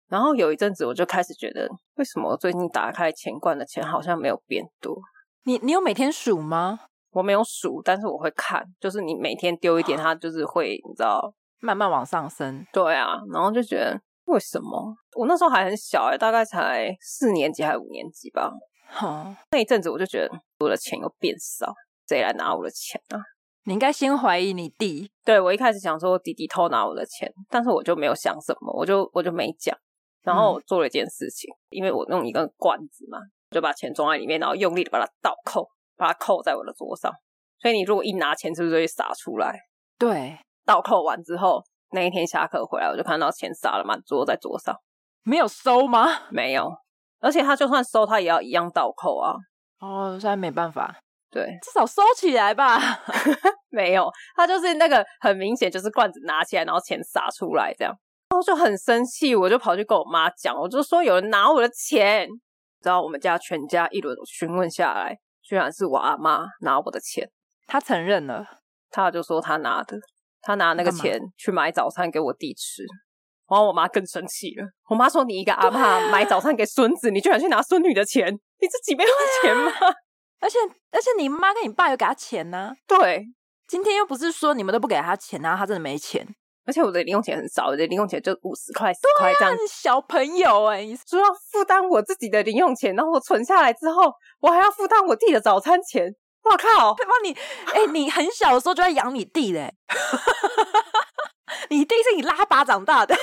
[0.09, 4.99] 然后有一阵子，我就开始觉得，为什么我最近打开钱罐的钱好像没有变多？
[5.43, 6.79] 你你有每天数吗？
[7.11, 11.33] 我没有数，但是我会看，就是你每天丢一点，它就是会，你知道。
[11.61, 18.49] 慢慢往上升，对啊，然后就觉得为什么我那时候还很小哎，大概才四年级还是五年级吧。
[18.87, 21.73] 好，那一阵子我就觉得我的钱又变少，
[22.07, 23.19] 谁来拿我的钱啊？
[23.65, 25.11] 你应该先怀疑你弟。
[25.25, 29.77] 对，我一开始想说弟弟偷拿我的钱，但是我就没有想什么，我就我就没讲。
[30.23, 33.19] 然后我做了一件事情，嗯、因为我用一个罐子嘛，
[33.51, 37.11] 就把钱装在里面，然后用力的把它倒扣，把它扣在我的桌上。
[37.61, 39.57] 所以你如果一拿钱，是不是就会洒出来？
[39.97, 40.37] 对。
[40.65, 44.75] 倒扣完之后，那一天下课回来，我就看到钱撒了满桌在桌上，
[45.23, 46.05] 没有收吗？
[46.29, 46.71] 没有，
[47.19, 49.33] 而且他就算收，他也要一样倒扣啊。
[49.79, 50.95] 哦，现在没办法，
[51.31, 52.77] 对，至少收起来吧。
[53.71, 57.97] 没有，他就是那个很明显就是罐子拿起来，然后钱撒出来这样，然
[58.29, 62.27] 后就很生气，我就跑去跟我妈讲，我就说有人拿我的钱，
[62.83, 67.29] 然后我们家全家一轮询问下来，居然是我阿妈拿我的钱，
[67.67, 68.45] 他承认了，
[68.89, 69.97] 他就说他拿的。
[70.41, 72.83] 他拿那个钱去买早餐给我弟吃，
[73.49, 74.65] 然后我妈更生气了。
[74.87, 79.09] 我妈说：“你一个阿爸买早餐给孙子，你居然去拿孙女的钱，你自己没有
[79.41, 79.69] 钱吗？
[80.39, 80.57] 而且
[80.91, 82.73] 而且你妈跟你爸有给他钱呢、啊。
[82.87, 83.25] 对，
[83.67, 86.25] 今天又不是说你们都不给他钱，然后他真的没钱。
[86.69, 89.57] 而且我的零用钱很少，我的零用钱就五十块、十块这样。
[89.67, 96.93] 小朋友哎、欸，说要负担我自己的零用钱，然后我存下来之后，我还要负担我弟的早餐钱。”我靠！
[96.95, 97.11] 对吧？
[97.21, 97.33] 你
[97.73, 99.75] 哎、欸，你很小的时候就在养你弟嘞，
[101.69, 103.13] 你弟是你拉拔长大的，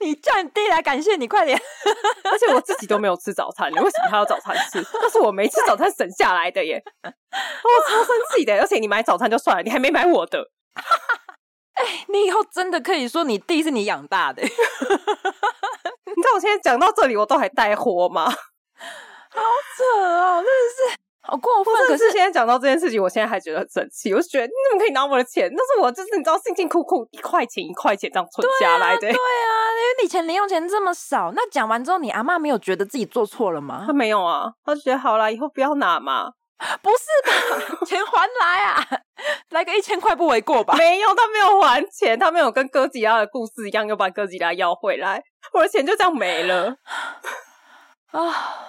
[0.00, 1.58] 你叫你弟来感谢你，快点！
[2.24, 4.84] 而且我自己都没有吃早餐，你为什么还要早餐吃？
[4.94, 6.82] 那是我没吃早餐省下来的耶！
[7.04, 7.08] 我
[7.88, 10.50] 超生气的，而且你买早餐就算了，你还没买我的。
[11.74, 14.42] 哎、欸，你以后真的可以说你弟是你养大的。
[14.46, 18.24] 你知道我现在讲到这里，我都还带货吗？
[18.30, 19.40] 好
[19.76, 21.74] 扯哦，真的是好过分！
[21.88, 24.12] 可是现在讲到这件事情，我现在还觉得很生气。
[24.12, 25.50] 我就觉得你怎么可以拿我的钱？
[25.52, 29.00] 那是我就是你知道辛辛苦苦一块钱一块钱这样存下来的。
[29.00, 31.32] 对啊，对啊，因为你以前零用钱这么少。
[31.34, 33.82] 那讲完之后，你阿妈没有觉得自己做错了吗？
[33.86, 36.30] 她没有啊，她就觉得好了，以后不要拿嘛。
[36.80, 37.84] 不是吧？
[37.84, 38.86] 钱还来啊！
[39.54, 40.74] 来个一千块不为过吧？
[40.76, 46.74] 没有，他没有还钱，他没有跟哥吉拉的故事一样，又把哥吉拉要回来，我的钱就这样没了
[48.10, 48.60] 啊。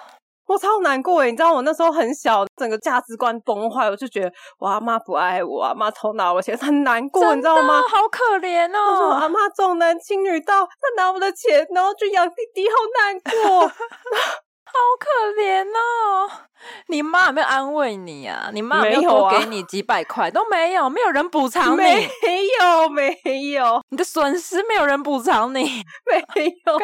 [0.46, 7.82] 我超难过诶，你知道我那时候很小，整个价值观崩坏，我就觉得我阿妈不爱我，阿妈偷拿我钱，很难过，你知道吗？
[7.90, 8.92] 好可怜哦！
[8.92, 13.74] 我说我阿妈重男轻女到，她拿我的钱，然后去养弟弟，好难过，好
[14.98, 16.30] 可怜哦！
[16.88, 18.50] 你妈有没有安慰你啊？
[18.52, 20.30] 你妈有没有多给你几百块？
[20.30, 22.10] 都没有，没有人补偿你，没
[22.60, 23.20] 有，没
[23.52, 25.84] 有，你的损失没有人补偿你，
[26.34, 26.78] 没有。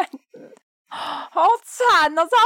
[0.95, 2.36] 好惨哦，超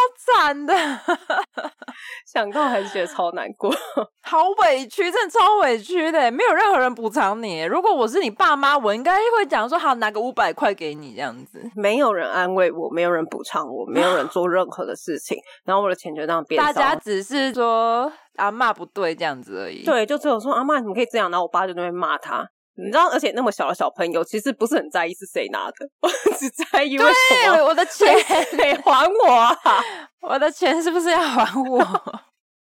[0.45, 0.73] 惨的，
[2.25, 3.69] 想到还是觉得超难过，
[4.23, 7.63] 好委屈，真的超委屈的，没有任何人补偿你。
[7.65, 11.61] 如果我是你爸妈，我应该会讲说，好，拿个五百块给你这样子。
[11.75, 16.73] 没有人安慰我，没有人补偿我，没有人 做任何的事情，然后我的钱就这样变少。
[16.73, 19.85] 大家只是说阿妈不对这样子而已。
[19.85, 22.47] 对，就只有说阿妈怎么可以这样，然后我爸就在那边骂他。
[22.77, 28.15] 你知道，而且那么小的小朋友，其实不是很在意是谁拿的， 我只在意为什么我的钱
[28.57, 29.57] 得还我啊！
[30.21, 31.81] 我的钱是不是要还我？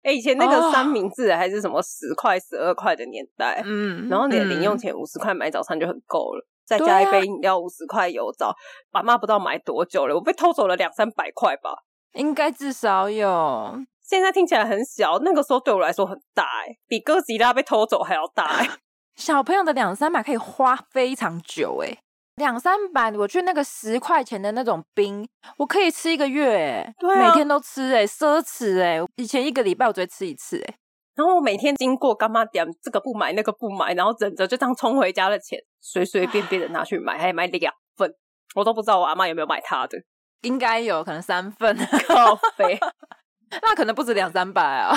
[0.04, 8.56] 哎、欸，以前那个三明治还是什么十块、十二块的年代，嗯，然后你的零用钱五十块买早餐就很够了，再加一杯饮料五十块油皂，
[8.90, 11.72] 爸妈不知道买多久了，我被偷走了两三百块吧，
[12.14, 13.78] 应该至少有。
[14.02, 18.70] 现在听起来很小，那个时候对我来说很大，哎，比哥吉拉被偷走还要大，哎。
[19.18, 21.98] 小朋友的两三百可以花非常久，哎，
[22.36, 30.76] 两三百，我去那个十块钱的那种冰，我可以吃一个月，哎，每天都吃，哎，奢侈，哎，以前一个礼拜我只会吃一次，哎，
[31.16, 38.14] 然后我每天经过干妈点，这个不买那个不买，然后忍着就这样冲回家的钱，随随便便的拿去买，还买两份，
[38.54, 39.98] 我都不知道我阿妈有没有买他的，
[40.42, 41.76] 应该有可能三份，
[42.08, 42.80] 靠北，
[43.64, 44.94] 那可能不止两三百啊，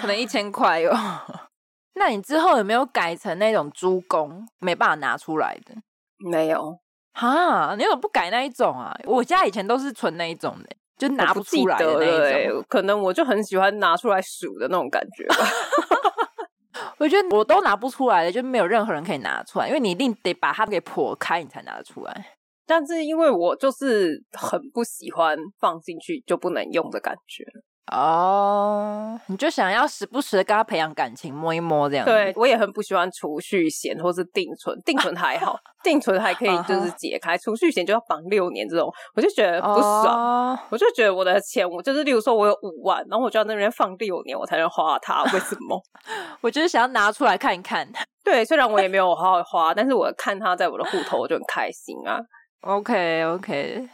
[0.00, 0.92] 可能一千块哟。
[1.94, 5.74] 那你之后有没有改成那种猪公没办法拿出来的？
[6.18, 6.78] 没有
[7.12, 8.96] 哈，你怎么不改那一种啊？
[9.04, 12.64] 我家以前都是存那一种的，就拿不出来的那一种。
[12.68, 15.36] 可能我就很喜欢拿出来数的那种感觉吧。
[16.98, 22.26] 我觉得我都拿不出来的，就没有任何人可以拿出来，因为你一定得把它给破开，你才拿得出来。
[22.66, 27.44] 但是因为我就是很不喜欢放进去就不能用的感觉。
[27.92, 32.04] 哦，oh, 你就想要时不时的跟他培养感情，摸一摸这样。
[32.06, 35.54] 对，我也很不喜欢储蓄险或是定存，定存还好，
[35.84, 40.50] 定存还可以就是解开，储蓄险就要绑六年这种，我就觉得不爽。
[40.52, 40.58] Oh.
[40.70, 45.22] 我就觉得我的钱，我就是例如说我有五万，然后我就要在那边放六年，我才能花它。
[45.24, 45.78] 为什么？
[46.40, 47.86] 我就是想要拿出来看一看。
[48.24, 52.18] 对，虽然我也没有好好花，但是我看它在我的户头，我就很开心啊。
[52.62, 53.86] OK，OK。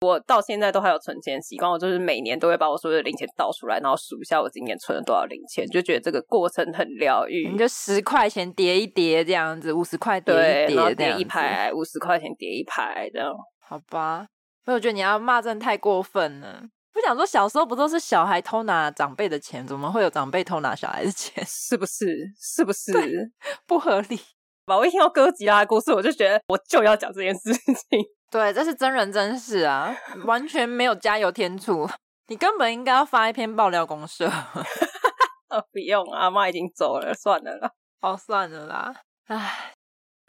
[0.00, 7.48] 我到现在都还有存钱习惯，我就是每年都会把我所有的零钱倒出来，然后数一下我今年存了多少零钱，就觉得这个过程很疗愈。
[7.50, 13.32] 你就十块钱叠一叠这样子，五十块叠一叠，叠一排，五十块钱叠一排这样。
[13.58, 14.26] 好吧，
[14.64, 16.62] 所以我觉得你要骂真的太过分了。
[16.92, 21.44] 不想说小时候不都是小孩偷拿长辈的钱，怎么会有长辈偷拿小孩的钱？
[21.46, 22.06] 是不是？
[22.38, 22.92] 是不是？
[23.66, 24.18] 不合理
[24.66, 24.76] 吧？
[24.76, 28.04] 我一听到哥吉拉的故事，我就觉得我就要讲这件事情。
[28.30, 31.88] 对，这是真人真事啊，完全没有加油添醋。
[32.28, 34.28] 你根本应该要发一篇爆料公社。
[35.72, 37.70] 不用，阿妈已经走了，算了啦。
[38.00, 38.92] 哦，算了啦。
[39.28, 39.72] 唉，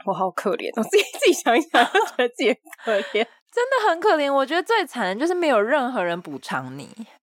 [0.05, 4.31] 我好可怜，我自己自己想一想，就觉得自己很可怜， 真的很可怜。
[4.31, 6.87] 我觉得最惨的就是没有任何人补偿你。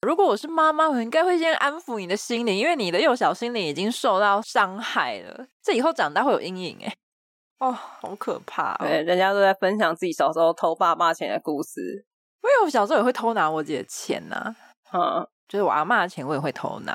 [0.07, 6.93] 如果我是妈妈，我应该会先安抚你的心灵，因为你的幼小心灵已经受到伤害了，这以后长大会有阴影诶。
[7.61, 8.79] 哦，好可怕哦！
[8.81, 12.05] 对，人家都在分享自己小时候偷爸妈钱的故事。
[12.43, 14.53] 因为我小时候也会偷拿我姐的钱呐、
[14.91, 16.93] 啊，嗯，就是我阿妈的钱我也会偷拿。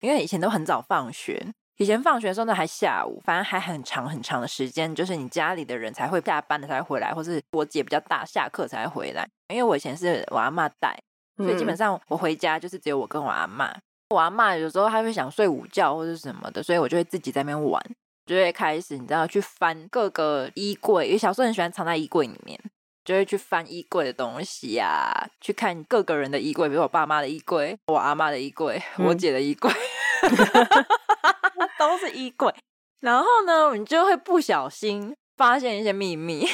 [0.00, 1.46] 因为以前都很早放学，
[1.76, 9.24] 以前放学的时候呢还下午，反正还很长很长的时间，就是你家里的人才会下班的才会回来，或是我姐比较大，下课才会回来。
[9.48, 10.98] 因为我以前是我阿妈带，
[11.42, 13.74] 所以基本上我回家就是只有我跟我阿妈。
[14.10, 17.82] 我阿妈有时候她会想睡午觉或者什么的，所以我就会自己在那边玩。
[18.26, 22.60] 就会开始，你知道，去翻各个衣柜，因为小时候很喜欢藏在衣柜里面，
[23.04, 29.68] 就会去翻衣柜的东西呀、啊，去看各个人的衣柜，比如我爸妈的衣柜、我阿妈的衣柜、嗯、我姐的衣柜，
[31.76, 32.54] 都是衣柜。
[33.00, 36.46] 然后呢，你就会不小心发现一些秘密，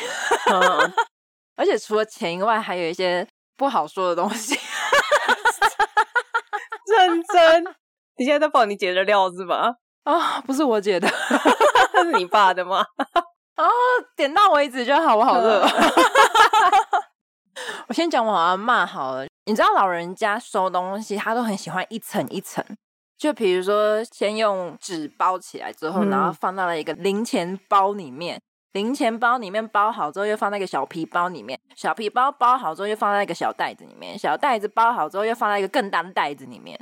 [0.50, 0.92] 嗯、
[1.56, 3.26] 而且除了钱以外，还有一些
[3.56, 4.58] 不好说的东西。
[7.06, 7.64] 认真，
[8.16, 9.74] 你现在在爆你姐的料是吧？
[10.04, 11.08] 啊，不是我姐的，
[12.02, 12.84] 是你爸的吗？
[13.56, 13.66] 啊，
[14.16, 15.66] 点到为止就好，我好热。
[17.88, 22.62] 我先讲我阿嬷好了，你知道老人家收东西，他都很喜欢一层一层，
[23.16, 28.40] 就比如说先用纸包起来之后，然后放到了一个零钱包里面，
[28.72, 36.78] 零钱包里面包好之后，又放在一个小皮包里面，小皮包包好之后，又放在一个小袋子里面，小袋子包好之后，又放在一个更大的袋子里面。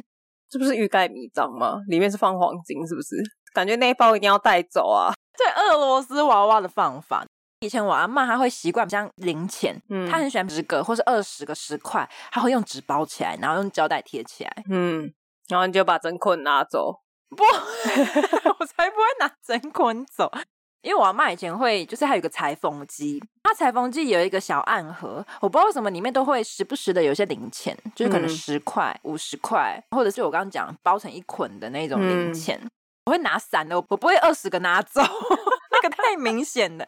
[0.54, 1.80] 是不是欲盖弥彰吗？
[1.88, 3.16] 里面是放黄金，是不是？
[3.52, 5.12] 感觉那一包一定要带走啊！
[5.36, 7.26] 对，俄罗斯娃娃的放法。
[7.58, 15.12] 以前我阿嬷她会习惯像零钱，嗯，她很喜欢十个或是二十个十块，她会用纸包起来，然后用胶带贴起来，嗯，
[15.48, 17.00] 然后你就把整捆拿走。
[17.30, 17.42] 不，
[18.60, 20.30] 我才不会拿整捆走。
[20.84, 32.70] 因为我阿嬷以前会，就是还有个裁缝机，它裁缝机有一个小暗盒，我不知道为什么里面都会时不时的有些零钱，就是可能十块、五十块，或者是我刚刚讲包成一捆的那种零钱，嗯、
[33.06, 35.00] 我会拿散的，我不会二十个拿走，
[35.72, 36.86] 那个太明显了。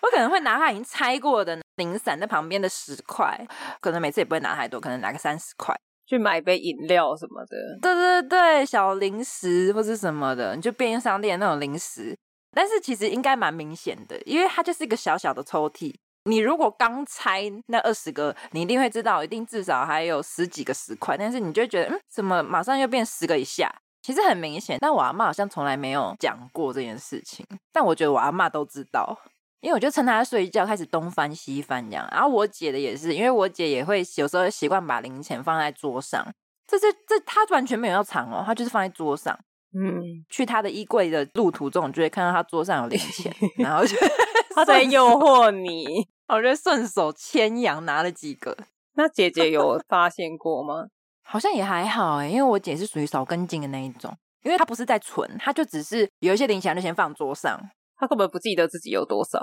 [0.00, 3.46] 我可能会拿它已经拆过的零散在旁边的十块，
[3.80, 5.74] 可能每次也不会拿太多，可能拿个三十块
[6.06, 7.78] 去买杯饮料什么的。
[7.82, 12.16] 对对对，小零食或是什么的，你就便利商店那种零食。
[12.54, 15.94] 但是其实应该蛮明显的，因为它就是一个小小的抽屉。
[16.26, 21.18] 你如果刚拆那二十个，你一定会知道，一定至少还有十几个十块。
[21.18, 23.70] 但是你就会觉得，嗯，怎么马上又变十个以下？
[24.00, 24.78] 其实很明显。
[24.80, 27.44] 但我阿妈好像从来没有讲过这件事情。
[27.70, 29.14] 但我觉得我阿妈都知道，
[29.60, 32.08] 因为我就趁她睡觉开始东翻西翻这样。
[32.10, 36.26] 然后我姐的也是，因为我姐也会有时候习惯把零钱放在桌上。
[36.66, 39.38] 这是这她完全没有要藏哦，她就是放在桌上。
[39.76, 43.96] 嗯，去他的衣柜的路途中，就会看到他桌上有零钱， 然后就
[44.54, 46.06] 他在诱惑你。
[46.28, 48.56] 我就顺手牵羊拿了几个。
[48.96, 50.86] 那姐姐有发现过吗？
[51.22, 57.60] 好像也还好哎，因为我姐是属于少根筋的那一种，因为她不是在存，她就只是有一些零钱就先放桌上，
[57.96, 59.40] 她根本不记得自己有多少。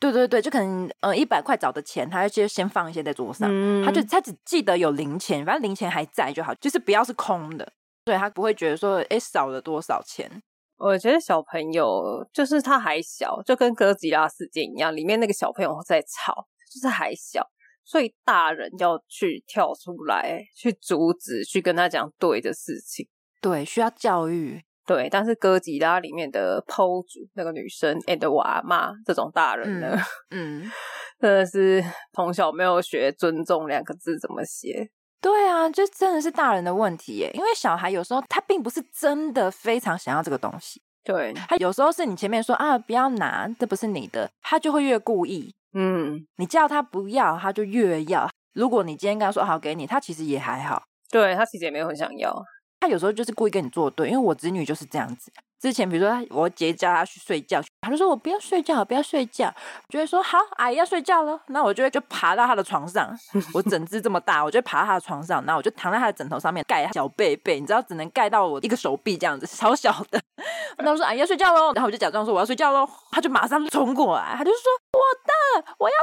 [0.00, 3.48] 对对对，就可能呃一百块找的钱，她就先放一些在桌上，
[3.84, 7.72] 她、嗯、就她只记得有零钱，反正零钱还在就好，就是不要是空的，
[8.04, 10.30] 对，他不会觉得说哎少了多少钱。
[10.76, 17.48] 我觉得小朋友就是他还小，就跟哥吉拉事件一样，里面那个小朋友在吵，就是还小，
[17.84, 23.08] 所以大人要去跳出来，去阻止，去跟他讲对的事情。
[23.40, 24.62] 对，需要教育。
[24.84, 29.96] 对，但是哥吉拉里面的 PO 主那个女生 and 我阿妈这种大人呢，
[30.30, 30.70] 嗯，嗯
[31.18, 31.82] 真的是
[32.12, 34.90] 从小没有学尊重两个字怎么写。
[35.24, 37.30] 对啊，就真的是大人的问题耶。
[37.32, 45.54] 因为小孩有时候他并不是真的非常想要这个东西，对，他有时候是你前面说啊不要拿，这不是你的，他就会越故意。
[45.72, 48.28] 嗯，你叫他不要，他就越要。
[48.52, 50.82] 如果你今天跟他说好给你，他其实也还好。
[51.10, 52.30] 对，他其实也没有很想要，
[52.80, 54.10] 他有时候就是故意跟你作对。
[54.10, 55.32] 因为我侄女就是这样子。
[55.64, 59.46] 之前比如说我姐叫他去睡觉，他就说我不要睡觉，不要睡觉。
[59.46, 61.40] 我就会说好，阿姨要睡觉了。
[61.46, 63.10] 那我就会就爬到他的床上，
[63.54, 70.20] 我整只这么大，我就爬到他的床上，然后我就躺在他的枕头上面盖小被被，你知道只能盖到我一个手臂这样子，超小的。
[70.76, 75.94] 那我说阿姨要睡觉喽，然后我就假装说我要睡觉喽，他就马上冲过来，他就说我的我要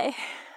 [0.00, 0.14] 睡。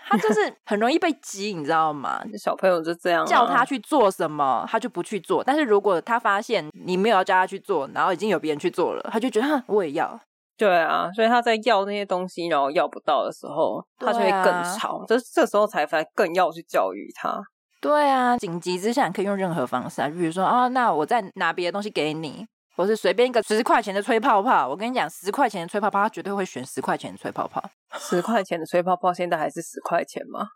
[0.09, 2.21] 他就是很容易被激，你知道吗？
[2.37, 5.43] 小朋友就这样，叫他去做什么，他就不去做。
[5.43, 10.19] 但是如果他发现你没有要叫他去做，然后已经有别人去做了，他就觉得哼，我也要。
[10.57, 15.05] 对啊，所以他在要那些东西，然后要不到的时候，他就会更吵。
[15.07, 17.39] 这、啊、这时候才才更要去教育他。
[17.79, 22.47] 对啊，紧急之下你可以用任何方式啊，比如说啊、哦，那我再拿别的东西给你。
[22.77, 27.61] 或是随便一个十块钱的吹泡泡，我跟你讲，十块钱的吹泡泡，他绝对会选十块钱的吹泡泡。
[27.99, 30.47] 十块钱的吹泡泡现在还是十块钱吗？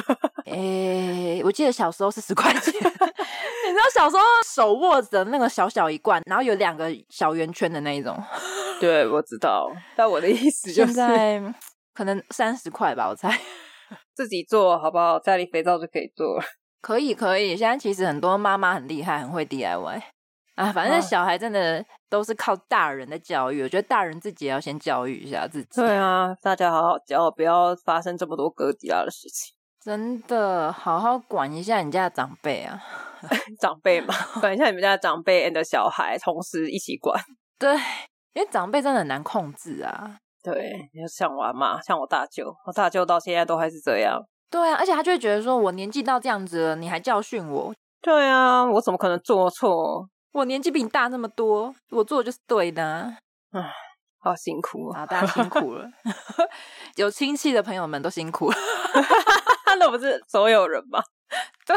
[0.44, 2.60] 诶、欸，我记得小时候是十块钱。
[2.74, 8.14] 你知道小时候手握着那个小小一罐，然后有两个小圆圈的那一种。
[8.78, 9.70] 对，我知道。
[9.96, 11.54] 但我的意思就是，现在
[11.94, 13.38] 可能三十块吧，我猜。
[14.14, 15.18] 自己做好不好？
[15.18, 16.44] 家里肥皂就可以做了。
[16.82, 17.56] 可以，可以。
[17.56, 20.02] 现在其实很多妈妈很厉害，很会 DIY。
[20.56, 25.80] 啊，反正小孩真的都是靠大人的教育，我觉得大人自己也要先教育一下自己。
[25.80, 29.54] 对啊，大家好好教，不要发生这么多哥吉拉的事情。
[29.82, 32.78] 真的，好好管一下你家的长辈啊，
[33.58, 37.18] 长辈嘛，管一下你们家的长辈 and 小孩，同时一起管。
[37.58, 37.74] 对，
[38.34, 40.18] 因为长辈真的很难控制啊。
[40.42, 40.72] 对，
[41.08, 44.20] 像我妈，像我大舅，我大舅到现在都还是这样。
[44.50, 47.74] 对啊，而且他就会觉得说，我年纪到这样子了，你还教训我？
[48.02, 50.08] 对啊，我怎么可能做错？
[50.32, 53.16] 我年纪比你大那么多，我做的就是对的。
[53.50, 53.72] 唉，
[54.18, 55.04] 好辛苦啊！
[55.04, 55.90] 大家辛苦了，
[56.96, 58.56] 有亲戚的朋友们都辛苦了，
[59.78, 61.02] 那不是所有人吧？
[61.66, 61.76] 对，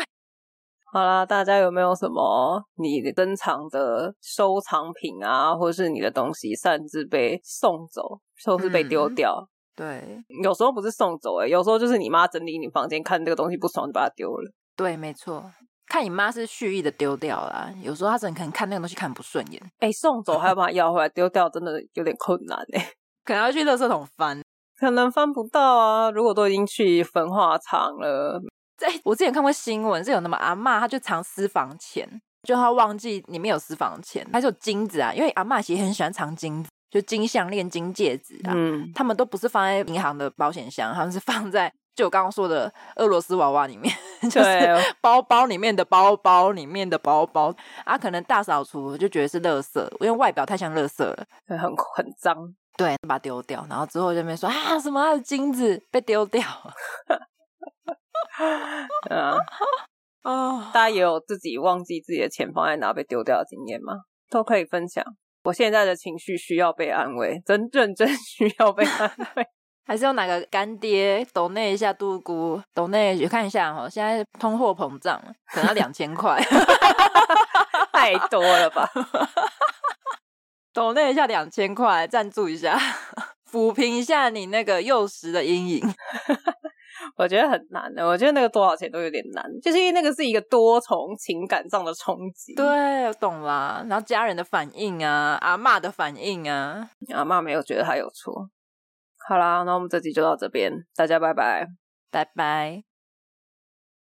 [0.91, 9.35] 好啦，大家有没有什么你的珍藏的收藏品啊，或者是你的东西擅自被送走，或是被丢掉？
[9.39, 14.51] 嗯、对，有时候不是送走、欸，哎，有时候就是你妈整理你房间，看这个东西不爽，就把它丢了。
[14.75, 15.51] 对，没错。
[15.93, 22.83] 看你妈是蓄意的丢掉啦，有时候她真的可能看那个东西看不顺眼，哎、欸，送走还要把它要回来，丢掉真的有点困难哎，
[23.23, 24.41] 可能要去垃圾桶翻，
[24.79, 26.09] 可能翻不到啊。
[26.09, 28.41] 如果都已经去焚化厂了，
[28.75, 32.09] 在我之前看过新闻，是有那么阿嬷，她就藏私房钱，
[32.41, 41.71] 就她忘记里面有私房钱，还是有金子啊，因为阿嬷其实很喜欢藏金子，就金项链、金戒指啊，嗯，他们都不是放在银行的保险箱，他们是放在。
[41.95, 43.93] 就我刚刚说的俄罗斯娃娃里面，
[44.29, 47.53] 就是包包里面的包包里面的包包
[47.85, 52.35] 啊，可能大扫除就觉得是垃圾，因为外表太像垃圾了，很很脏，
[52.77, 56.73] 对，把它丢掉，然后之后就没说啊什么他的金子被丢掉了，
[59.15, 59.37] 啊
[60.23, 63.93] 啊，大家也有自己忘记自己的钱放在哪被丢掉的经验吗？
[64.29, 65.03] 都可以分享。
[65.43, 69.45] 我现在的情绪需要被安慰，真认真需要被安慰。
[69.85, 76.41] 还是有哪个干爹抖内一下杜姑抖内去看一下哈，现在通货膨胀可能要两千块，
[77.91, 78.89] 太多了吧？
[80.73, 82.79] 抖那一下两千块，赞助一下，
[83.51, 85.81] 抚平一下你那个幼时的阴影。
[87.17, 92.55] 我觉得很难的，我觉得那个多少钱都有点难，就是因为那个是一个多重情感上的冲击。
[92.55, 93.85] 对，我懂啦。
[93.87, 98.49] 然后家人的反应啊，阿嬷的反应啊，阿嬷没有觉得他有错。
[99.27, 101.67] 好啦，那我们这集就到这边，大家拜拜，
[102.11, 102.92] 拜拜。